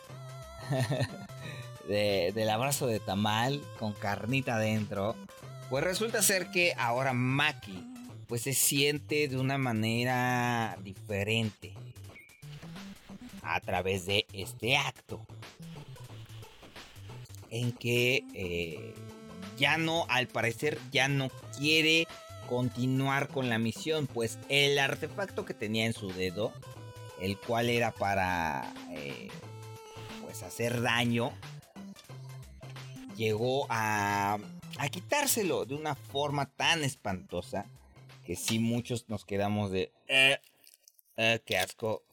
del 1.87 2.49
abrazo 2.49 2.87
de 2.87 2.99
tamal 2.99 3.61
con 3.79 3.93
carnita 3.93 4.55
adentro, 4.55 5.15
pues 5.69 5.83
resulta 5.83 6.21
ser 6.21 6.51
que 6.51 6.73
ahora 6.77 7.13
Maki 7.13 7.83
pues 8.27 8.41
se 8.41 8.53
siente 8.53 9.27
de 9.29 9.37
una 9.37 9.57
manera 9.57 10.77
diferente 10.83 11.73
a 13.55 13.59
través 13.61 14.05
de 14.05 14.25
este 14.33 14.77
acto. 14.77 15.25
En 17.49 17.71
que 17.71 18.23
eh, 18.33 18.93
ya 19.57 19.77
no, 19.77 20.05
al 20.09 20.27
parecer, 20.27 20.79
ya 20.91 21.07
no 21.07 21.29
quiere 21.57 22.07
continuar 22.49 23.27
con 23.27 23.49
la 23.49 23.57
misión, 23.57 24.07
pues 24.07 24.39
el 24.49 24.79
artefacto 24.79 25.45
que 25.45 25.53
tenía 25.53 25.85
en 25.85 25.93
su 25.93 26.11
dedo, 26.11 26.53
el 27.19 27.37
cual 27.37 27.69
era 27.69 27.91
para 27.91 28.73
eh, 28.91 29.29
pues 30.23 30.43
hacer 30.43 30.81
daño, 30.81 31.31
llegó 33.15 33.65
a, 33.69 34.37
a 34.77 34.89
quitárselo 34.89 35.65
de 35.65 35.75
una 35.75 35.95
forma 35.95 36.45
tan 36.45 36.83
espantosa 36.83 37.65
que 38.27 38.35
sí 38.35 38.59
muchos 38.59 39.07
nos 39.07 39.23
quedamos 39.23 39.71
de, 39.71 39.91
eh, 40.07 40.37
qué 41.45 41.57
asco, 41.57 42.03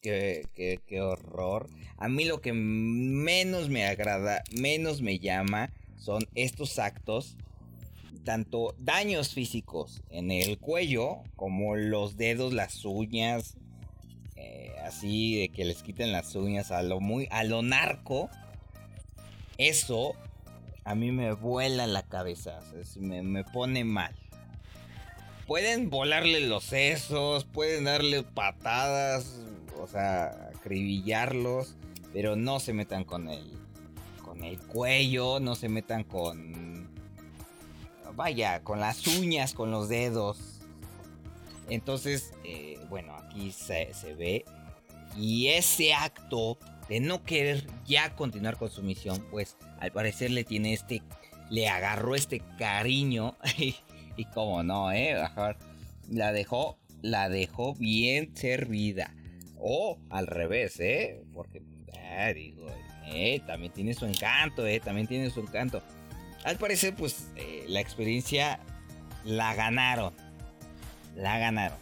qué, 0.00 0.46
qué, 0.54 0.80
qué 0.86 1.00
horror. 1.00 1.68
A 1.98 2.08
mí 2.08 2.24
lo 2.24 2.40
que 2.40 2.52
menos 2.52 3.68
me 3.68 3.86
agrada, 3.86 4.42
menos 4.52 5.02
me 5.02 5.18
llama, 5.18 5.70
son 5.96 6.26
estos 6.34 6.78
actos 6.78 7.36
tanto 8.24 8.74
daños 8.78 9.34
físicos 9.34 10.02
en 10.10 10.30
el 10.30 10.58
cuello 10.58 11.22
como 11.36 11.76
los 11.76 12.16
dedos, 12.16 12.52
las 12.52 12.84
uñas, 12.84 13.56
eh, 14.36 14.74
así 14.84 15.40
de 15.40 15.48
que 15.48 15.64
les 15.64 15.82
quiten 15.82 16.12
las 16.12 16.34
uñas 16.34 16.70
a 16.70 16.82
lo 16.82 17.00
muy 17.00 17.28
a 17.30 17.44
lo 17.44 17.62
narco. 17.62 18.30
Eso 19.58 20.14
a 20.84 20.94
mí 20.94 21.12
me 21.12 21.32
vuela 21.32 21.86
la 21.86 22.02
cabeza, 22.02 22.60
me, 22.98 23.22
me 23.22 23.44
pone 23.44 23.84
mal. 23.84 24.14
Pueden 25.46 25.90
volarle 25.90 26.40
los 26.40 26.64
sesos, 26.64 27.44
pueden 27.44 27.84
darle 27.84 28.22
patadas, 28.22 29.40
o 29.82 29.86
sea, 29.86 30.50
acribillarlos, 30.54 31.76
pero 32.12 32.36
no 32.36 32.60
se 32.60 32.72
metan 32.72 33.04
con 33.04 33.28
el 33.28 33.58
con 34.24 34.44
el 34.44 34.60
cuello, 34.60 35.40
no 35.40 35.56
se 35.56 35.68
metan 35.68 36.04
con 36.04 36.88
vaya, 38.14 38.62
con 38.62 38.80
las 38.80 39.06
uñas, 39.06 39.54
con 39.54 39.70
los 39.70 39.88
dedos. 39.88 40.60
Entonces, 41.68 42.32
eh, 42.44 42.78
bueno, 42.88 43.14
aquí 43.14 43.52
se, 43.52 43.92
ve. 44.18 44.44
Y 45.16 45.48
ese 45.48 45.94
acto 45.94 46.58
de 46.88 47.00
no 47.00 47.22
querer 47.22 47.66
ya 47.86 48.14
continuar 48.16 48.56
con 48.56 48.70
su 48.70 48.82
misión, 48.82 49.24
pues 49.30 49.56
al 49.78 49.92
parecer 49.92 50.30
le 50.30 50.44
tiene 50.44 50.72
este, 50.72 51.02
le 51.48 51.68
agarró 51.68 52.14
este 52.14 52.40
cariño. 52.58 53.36
y, 54.16 54.24
como 54.34 54.62
no, 54.62 54.92
¿eh? 54.92 55.16
La 56.08 56.32
dejó, 56.32 56.78
la 57.02 57.28
dejó 57.28 57.74
bien 57.74 58.36
servida. 58.36 59.14
O 59.60 59.98
al 60.10 60.26
revés, 60.26 60.78
¿eh? 60.80 61.22
Porque, 61.34 61.62
ah, 62.18 62.32
digo, 62.32 62.66
eh, 63.06 63.40
también 63.46 63.72
tiene 63.72 63.94
su 63.94 64.06
encanto, 64.06 64.66
¿eh? 64.66 64.80
También 64.80 65.06
tiene 65.06 65.30
su 65.30 65.40
encanto. 65.40 65.82
Al 66.44 66.56
parecer, 66.56 66.94
pues 66.94 67.28
eh, 67.36 67.64
la 67.68 67.80
experiencia 67.80 68.60
la 69.24 69.54
ganaron. 69.54 70.14
La 71.16 71.38
ganaron. 71.38 71.78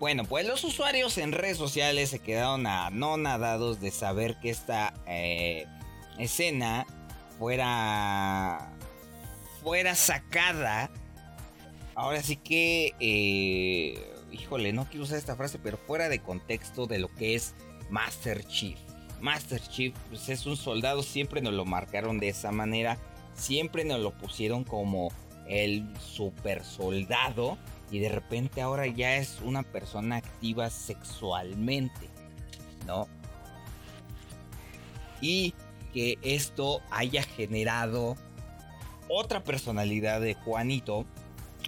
Bueno, 0.00 0.24
pues 0.24 0.46
los 0.46 0.64
usuarios 0.64 1.18
en 1.18 1.32
redes 1.32 1.58
sociales 1.58 2.08
se 2.08 2.20
quedaron 2.20 2.66
anonadados 2.66 3.80
de 3.80 3.90
saber 3.90 4.36
que 4.40 4.48
esta 4.48 4.94
eh, 5.06 5.66
escena 6.18 6.86
fuera 7.38 8.72
fuera 9.62 9.94
sacada. 9.94 10.90
Ahora 11.94 12.22
sí 12.22 12.36
que, 12.36 12.94
eh, 12.98 14.02
híjole, 14.32 14.72
no 14.72 14.86
quiero 14.88 15.04
usar 15.04 15.18
esta 15.18 15.36
frase, 15.36 15.58
pero 15.58 15.76
fuera 15.76 16.08
de 16.08 16.20
contexto 16.20 16.86
de 16.86 16.98
lo 16.98 17.08
que 17.14 17.34
es 17.34 17.54
Master 17.88 18.44
Chief. 18.44 18.78
Master 19.20 19.60
Chief 19.60 19.94
pues, 20.08 20.28
es 20.28 20.46
un 20.46 20.56
soldado, 20.56 21.02
siempre 21.02 21.42
nos 21.42 21.52
lo 21.52 21.64
marcaron 21.64 22.18
de 22.18 22.28
esa 22.28 22.52
manera 22.52 22.98
siempre 23.40 23.84
nos 23.84 24.00
lo 24.00 24.12
pusieron 24.12 24.64
como 24.64 25.10
el 25.48 25.88
super 25.98 26.64
soldado 26.64 27.58
y 27.90 27.98
de 27.98 28.08
repente 28.08 28.60
ahora 28.60 28.86
ya 28.86 29.16
es 29.16 29.40
una 29.42 29.62
persona 29.62 30.16
activa 30.16 30.70
sexualmente, 30.70 32.08
¿no? 32.86 33.08
Y 35.20 35.54
que 35.92 36.18
esto 36.22 36.82
haya 36.90 37.22
generado 37.24 38.16
otra 39.08 39.42
personalidad 39.42 40.20
de 40.20 40.34
Juanito, 40.34 41.04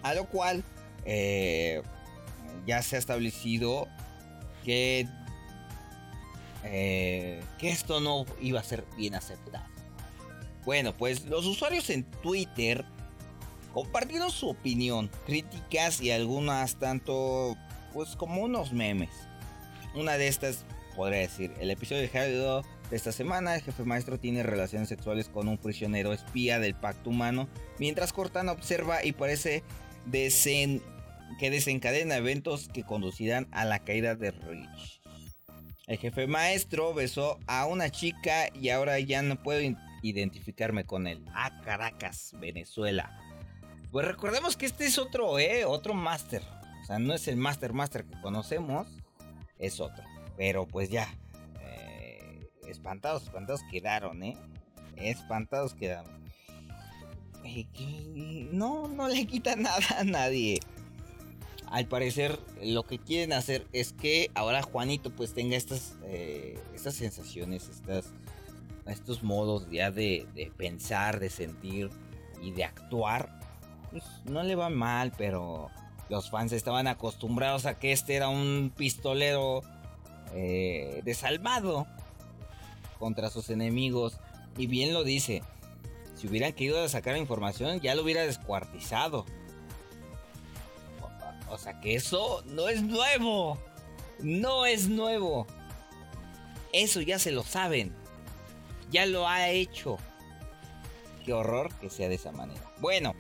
a 0.03 0.15
lo 0.15 0.27
cual 0.27 0.63
eh, 1.05 1.83
ya 2.67 2.83
se 2.83 2.97
ha 2.97 2.99
establecido 2.99 3.89
que, 4.65 5.09
eh, 6.65 7.43
que 7.59 7.71
esto 7.71 8.01
no 8.01 8.25
iba 8.41 8.61
a 8.61 8.65
ser 8.65 8.85
bien 8.97 9.15
aceptado. 9.15 9.67
Bueno, 10.65 10.97
pues 10.97 11.25
los 11.27 11.45
usuarios 11.47 11.91
en 11.91 12.05
Twitter 12.05 12.85
compartieron 13.73 14.31
su 14.31 14.49
opinión, 14.49 15.11
críticas 15.27 16.01
y 16.01 16.11
algunas 16.11 16.77
tanto, 16.77 17.57
pues 17.93 18.17
como 18.17 18.43
unos 18.43 18.73
memes. 18.73 19.11
Una 19.95 20.17
de 20.17 20.29
estas, 20.29 20.65
podría 20.97 21.21
decir, 21.21 21.53
el 21.61 21.71
episodio 21.71 22.03
de 22.03 22.19
Halo 22.19 22.63
de 22.91 22.97
esta 22.97 23.13
semana, 23.13 23.55
el 23.55 23.63
jefe 23.63 23.85
maestro 23.85 24.19
tiene 24.21 24.43
relaciones 24.43 24.89
sexuales 24.89 25.29
con 25.29 25.49
un 25.49 25.59
prisionero 25.59 26.13
espía 26.13 26.59
del 26.59 26.75
pacto 26.75 27.11
humano, 27.11 27.49
mientras 27.79 28.13
Cortana 28.13 28.53
observa 28.53 29.05
y 29.05 29.13
parece 29.13 29.63
que 31.39 31.51
desencadena 31.51 32.17
eventos 32.17 32.69
que 32.69 32.85
conducirán 32.85 33.49
a 33.53 33.65
la 33.65 33.81
caída 33.81 34.15
de 34.15 34.31
Rich. 34.31 35.01
El 35.87 35.99
jefe 35.99 36.27
maestro 36.27 36.95
besó 36.95 37.39
a 37.47 37.67
una 37.67 37.91
chica 37.91 38.49
y 38.55 38.71
ahora 38.71 38.99
ya 39.01 39.23
no 39.23 39.43
puede 39.43 39.77
identificarme 40.03 40.85
con 40.85 41.07
él. 41.07 41.25
A 41.35 41.47
ah, 41.47 41.61
Caracas, 41.63 42.35
Venezuela. 42.39 43.19
Pues 43.91 44.07
recordemos 44.07 44.57
que 44.57 44.67
este 44.67 44.87
es 44.87 44.99
otro, 44.99 45.39
¿eh? 45.39 45.65
Otro 45.65 45.93
máster. 45.93 46.43
O 46.83 46.87
sea, 46.87 46.99
no 46.99 47.15
es 47.15 47.29
el 47.29 47.37
máster 47.37 47.73
máster 47.73 48.05
que 48.05 48.21
conocemos, 48.21 48.89
es 49.59 49.81
otro. 49.81 50.03
Pero 50.37 50.67
pues 50.67 50.89
ya, 50.89 51.15
eh, 51.61 52.49
espantados, 52.67 53.25
espantados 53.25 53.61
quedaron, 53.71 54.23
¿eh? 54.23 54.37
Espantados 54.97 55.75
quedaron. 55.75 56.11
no, 58.53 58.89
no 58.89 59.09
le 59.09 59.27
quita 59.27 59.57
nada 59.57 59.99
a 59.99 60.05
nadie. 60.05 60.61
Al 61.73 61.87
parecer, 61.87 62.39
lo 62.63 62.85
que 62.85 62.99
quieren 62.99 63.33
hacer 63.33 63.67
es 63.73 63.93
que 63.93 64.31
ahora 64.35 64.63
Juanito 64.63 65.11
pues 65.11 65.35
tenga 65.35 65.57
estas, 65.57 65.97
eh, 66.05 66.59
estas 66.75 66.95
sensaciones, 66.95 67.69
estas 67.69 68.13
estos 68.87 69.23
modos 69.23 69.69
ya 69.71 69.91
de, 69.91 70.27
pensar, 70.57 71.21
de 71.21 71.31
sentir 71.31 71.91
y 72.41 72.51
de 72.51 72.65
actuar, 72.65 73.39
pues 73.91 74.05
no 74.25 74.43
le 74.43 74.55
va 74.55 74.69
mal, 74.69 75.13
pero 75.17 75.71
los 76.09 76.31
fans 76.31 76.53
estaban 76.53 76.87
acostumbrados 76.87 77.67
a 77.67 77.79
que 77.79 77.93
este 77.93 78.15
era 78.15 78.29
un 78.29 78.73
pistolero 78.77 79.63
eh, 80.35 81.01
desalmado 81.05 81.87
contra 82.99 83.31
sus 83.31 83.51
enemigos. 83.51 84.19
Y 84.57 84.67
bien 84.67 84.93
lo 84.93 85.05
dice, 85.05 85.43
si 86.15 86.27
hubieran 86.29 86.53
querido 86.53 86.87
sacar 86.89 87.17
información 87.17 87.81
ya 87.81 87.95
lo 87.95 88.03
hubiera 88.03 88.23
descuartizado. 88.23 89.25
O 91.53 91.59
sea 91.59 91.81
que 91.81 91.95
eso 91.95 92.43
no 92.47 92.69
es 92.69 92.83
nuevo. 92.83 93.59
No 94.21 94.67
es 94.67 94.89
nuevo. 94.89 95.47
Eso 96.73 97.01
ya 97.01 97.19
se 97.19 97.31
lo 97.31 97.43
saben 97.43 97.95
ya 98.93 99.07
lo 99.07 99.27
ha 99.27 99.49
hecho. 99.49 99.97
Qué 101.25 101.33
horror 101.33 101.73
que 101.81 101.91
sea 101.91 102.09
de 102.09 102.17
esa 102.17 102.31
manera. 102.31 102.61
Bueno, 102.79 103.15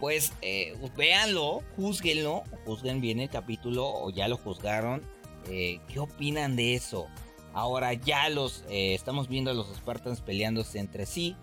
pues 0.00 0.32
eh, 0.42 0.76
véanlo, 0.96 1.62
juzguenlo, 1.76 2.42
juzguen 2.64 3.00
bien 3.00 3.20
el 3.20 3.28
capítulo 3.28 3.86
o 3.86 4.10
ya 4.10 4.26
lo 4.26 4.38
juzgaron. 4.38 5.02
Eh, 5.48 5.80
¿Qué 5.86 6.00
opinan 6.00 6.56
de 6.56 6.74
eso? 6.74 7.06
Ahora 7.52 7.92
ya 7.92 8.28
los 8.28 8.64
eh, 8.68 8.94
estamos 8.94 9.28
viendo 9.28 9.50
a 9.50 9.54
los 9.54 9.68
Spartans 9.76 10.20
peleándose 10.20 10.78
entre 10.78 11.06
sí 11.06 11.36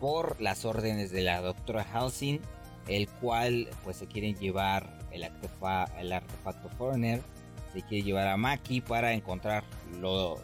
por 0.00 0.40
las 0.40 0.64
órdenes 0.64 1.10
de 1.10 1.22
la 1.22 1.40
doctora 1.40 1.86
Halsing, 1.92 2.40
el 2.88 3.08
cual 3.08 3.68
pues 3.82 3.96
se 3.98 4.06
quieren 4.06 4.36
llevar 4.36 4.98
el, 5.14 5.30
el 5.98 6.12
artefacto 6.12 6.68
Foreigner, 6.70 7.22
se 7.72 7.82
quiere 7.82 8.04
llevar 8.04 8.28
a 8.28 8.36
Maki 8.36 8.80
para 8.80 9.12
encontrar 9.12 9.64
lo, 10.00 10.40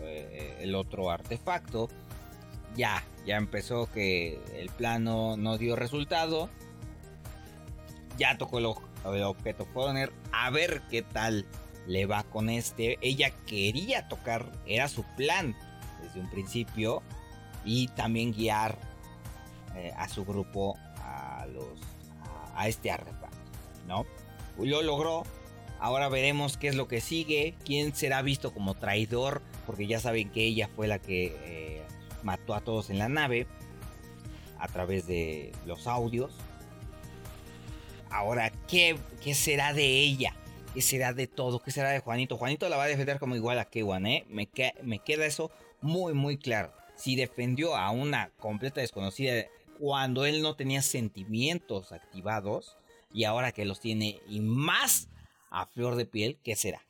eh, 0.00 0.56
el 0.60 0.74
otro 0.74 1.10
artefacto. 1.10 1.88
Ya, 2.76 3.02
ya 3.26 3.36
empezó 3.36 3.90
que 3.90 4.40
el 4.56 4.70
plano 4.70 5.36
no 5.36 5.58
dio 5.58 5.76
resultado. 5.76 6.48
Ya 8.16 8.38
tocó 8.38 8.58
el, 8.58 8.66
objeto 8.66 9.66
Foreigner. 9.66 10.12
A 10.32 10.50
ver 10.50 10.82
qué 10.90 11.02
tal 11.02 11.46
le 11.86 12.06
va 12.06 12.22
con 12.24 12.48
este. 12.48 12.98
Ella 13.00 13.30
quería 13.46 14.08
tocar, 14.08 14.52
era 14.66 14.88
su 14.88 15.02
plan 15.16 15.56
desde 16.02 16.20
un 16.20 16.30
principio. 16.30 17.02
Y 17.64 17.88
también 17.88 18.32
guiar 18.32 18.78
eh, 19.76 19.92
a 19.96 20.08
su 20.08 20.24
grupo 20.24 20.78
a 21.02 21.46
los 21.52 21.66
a, 22.54 22.68
este 22.68 22.90
artefacto, 22.90 23.19
¿no? 23.86 24.06
Lo 24.58 24.82
logró. 24.82 25.24
Ahora 25.78 26.08
veremos 26.08 26.56
qué 26.56 26.68
es 26.68 26.74
lo 26.74 26.88
que 26.88 27.00
sigue. 27.00 27.54
Quién 27.64 27.94
será 27.94 28.22
visto 28.22 28.52
como 28.52 28.74
traidor 28.74 29.42
porque 29.66 29.86
ya 29.86 30.00
saben 30.00 30.30
que 30.30 30.44
ella 30.44 30.68
fue 30.74 30.88
la 30.88 30.98
que 30.98 31.36
eh, 31.44 31.82
mató 32.22 32.54
a 32.54 32.60
todos 32.60 32.90
en 32.90 32.98
la 32.98 33.08
nave 33.08 33.46
a 34.58 34.68
través 34.68 35.06
de 35.06 35.52
los 35.64 35.86
audios. 35.86 36.32
Ahora, 38.10 38.50
¿qué, 38.68 38.98
qué 39.22 39.34
será 39.34 39.72
de 39.72 39.86
ella? 39.86 40.34
¿Qué 40.74 40.82
será 40.82 41.12
de 41.12 41.26
todo? 41.26 41.60
¿Qué 41.60 41.70
será 41.70 41.90
de 41.90 42.00
Juanito? 42.00 42.36
Juanito 42.36 42.68
la 42.68 42.76
va 42.76 42.84
a 42.84 42.88
defender 42.88 43.18
como 43.18 43.36
igual 43.36 43.58
a 43.58 43.64
Kewan, 43.64 44.06
¿eh? 44.06 44.26
Me, 44.28 44.48
me 44.82 44.98
queda 44.98 45.26
eso 45.26 45.50
muy, 45.80 46.12
muy 46.12 46.36
claro. 46.36 46.72
Si 46.96 47.16
defendió 47.16 47.76
a 47.76 47.90
una 47.90 48.30
completa 48.38 48.80
desconocida 48.80 49.46
cuando 49.78 50.26
él 50.26 50.42
no 50.42 50.56
tenía 50.56 50.82
sentimientos 50.82 51.92
activados 51.92 52.76
y 53.12 53.24
ahora 53.24 53.52
que 53.52 53.64
los 53.64 53.80
tiene 53.80 54.20
y 54.28 54.40
más 54.40 55.08
a 55.50 55.66
flor 55.66 55.96
de 55.96 56.06
piel, 56.06 56.38
¿qué 56.42 56.56
será? 56.56 56.82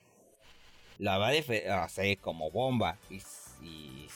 la 1.01 1.17
va 1.17 1.31
a 1.31 1.85
hacer 1.85 2.19
como 2.19 2.51
bomba. 2.51 2.99
Y, 3.09 3.21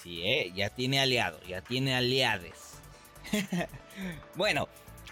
sí, 0.03 0.23
eh, 0.23 0.53
ya 0.55 0.71
tiene 0.71 1.01
aliado, 1.01 1.41
ya 1.49 1.63
tiene 1.63 1.95
aliades. 1.95 2.75
bueno, 4.37 4.69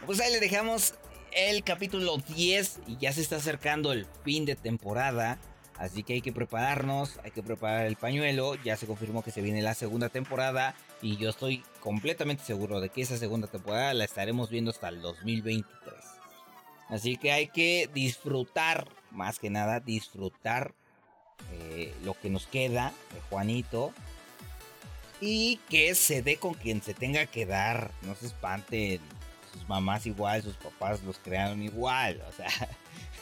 pues 0.07 0.21
ahí 0.21 0.33
le 0.33 0.41
dejamos 0.41 0.95
el 1.33 1.65
capítulo 1.65 2.19
10 2.19 2.81
y 2.87 2.99
ya 2.99 3.13
se 3.13 3.23
está 3.23 3.37
acercando 3.37 3.93
el 3.93 4.07
fin 4.23 4.45
de 4.45 4.55
temporada. 4.55 5.39
Así 5.79 6.03
que 6.03 6.13
hay 6.13 6.21
que 6.21 6.33
prepararnos, 6.33 7.19
hay 7.25 7.31
que 7.31 7.43
preparar 7.43 7.87
el 7.87 7.97
pañuelo. 7.97 8.55
Ya 8.63 8.77
se 8.77 8.87
confirmó 8.87 9.23
que 9.23 9.31
se 9.31 9.41
viene 9.41 9.63
la 9.63 9.75
segunda 9.75 10.11
temporada 10.11 10.75
y 11.01 11.17
yo 11.17 11.31
estoy 11.31 11.65
completamente 11.81 12.45
seguro 12.45 12.81
de 12.81 12.91
que 12.91 13.01
esa 13.01 13.17
segunda 13.17 13.49
temporada 13.49 13.95
la 13.95 14.05
estaremos 14.05 14.51
viendo 14.51 14.71
hasta 14.71 14.91
el 14.91 15.01
2023. 15.01 16.12
Así 16.93 17.17
que 17.17 17.33
hay 17.33 17.49
que 17.49 17.89
disfrutar, 17.95 18.87
más 19.11 19.39
que 19.39 19.49
nada, 19.49 19.81
disfrutar 19.81 20.75
eh, 21.51 21.95
lo 22.05 22.13
que 22.13 22.29
nos 22.29 22.47
queda 22.47 22.93
de 23.15 23.21
Juanito. 23.23 23.95
Y 25.19 25.57
que 25.71 25.95
se 25.95 26.21
dé 26.21 26.37
con 26.37 26.53
quien 26.53 26.83
se 26.83 26.93
tenga 26.93 27.25
que 27.25 27.47
dar. 27.47 27.91
No 28.03 28.15
se 28.15 28.27
espanten. 28.27 29.01
Sus 29.53 29.67
mamás 29.69 30.05
igual, 30.05 30.43
sus 30.43 30.57
papás 30.57 31.03
los 31.03 31.19
crearon 31.19 31.63
igual. 31.63 32.23
O 32.29 32.33
sea, 32.33 32.51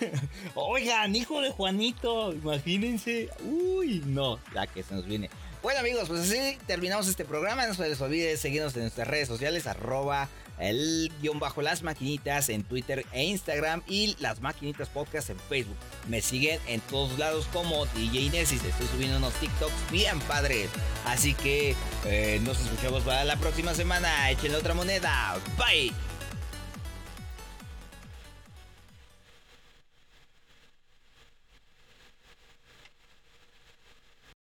oigan, 0.57 1.15
hijo 1.15 1.41
de 1.41 1.51
Juanito, 1.51 2.33
imagínense. 2.33 3.29
Uy, 3.45 4.03
no, 4.05 4.41
ya 4.53 4.67
que 4.67 4.83
se 4.83 4.95
nos 4.95 5.07
viene. 5.07 5.31
Bueno 5.63 5.81
amigos, 5.81 6.09
pues 6.09 6.21
así 6.21 6.59
terminamos 6.67 7.07
este 7.07 7.25
programa. 7.25 7.67
No 7.67 7.75
se 7.75 7.89
les 7.89 8.01
olvide 8.01 8.37
seguirnos 8.37 8.75
en 8.77 8.83
nuestras 8.83 9.07
redes 9.07 9.29
sociales, 9.29 9.67
arroba 9.67 10.29
el 10.59 11.11
guion 11.21 11.39
bajo 11.39 11.63
las 11.63 11.83
maquinitas 11.83 12.49
en 12.51 12.63
Twitter 12.65 13.05
e 13.13 13.25
Instagram 13.25 13.83
y 13.87 14.15
las 14.21 14.41
maquinitas 14.41 14.89
podcast 14.89 15.31
en 15.31 15.39
Facebook. 15.39 15.77
Me 16.09 16.21
siguen 16.21 16.61
en 16.67 16.81
todos 16.83 17.19
lados 17.19 17.47
como 17.53 17.87
DJ 17.87 18.31
Nesis. 18.31 18.63
Estoy 18.65 18.87
subiendo 18.89 19.17
unos 19.19 19.35
TikToks 19.35 19.91
bien 19.91 20.19
padres. 20.21 20.69
Así 21.07 21.35
que 21.35 21.75
eh, 22.07 22.41
nos 22.43 22.61
escuchamos 22.61 23.03
para 23.03 23.25
la 23.25 23.37
próxima 23.37 23.75
semana. 23.75 24.31
Échenle 24.31 24.57
otra 24.57 24.75
moneda. 24.75 25.39
Bye. 25.57 25.93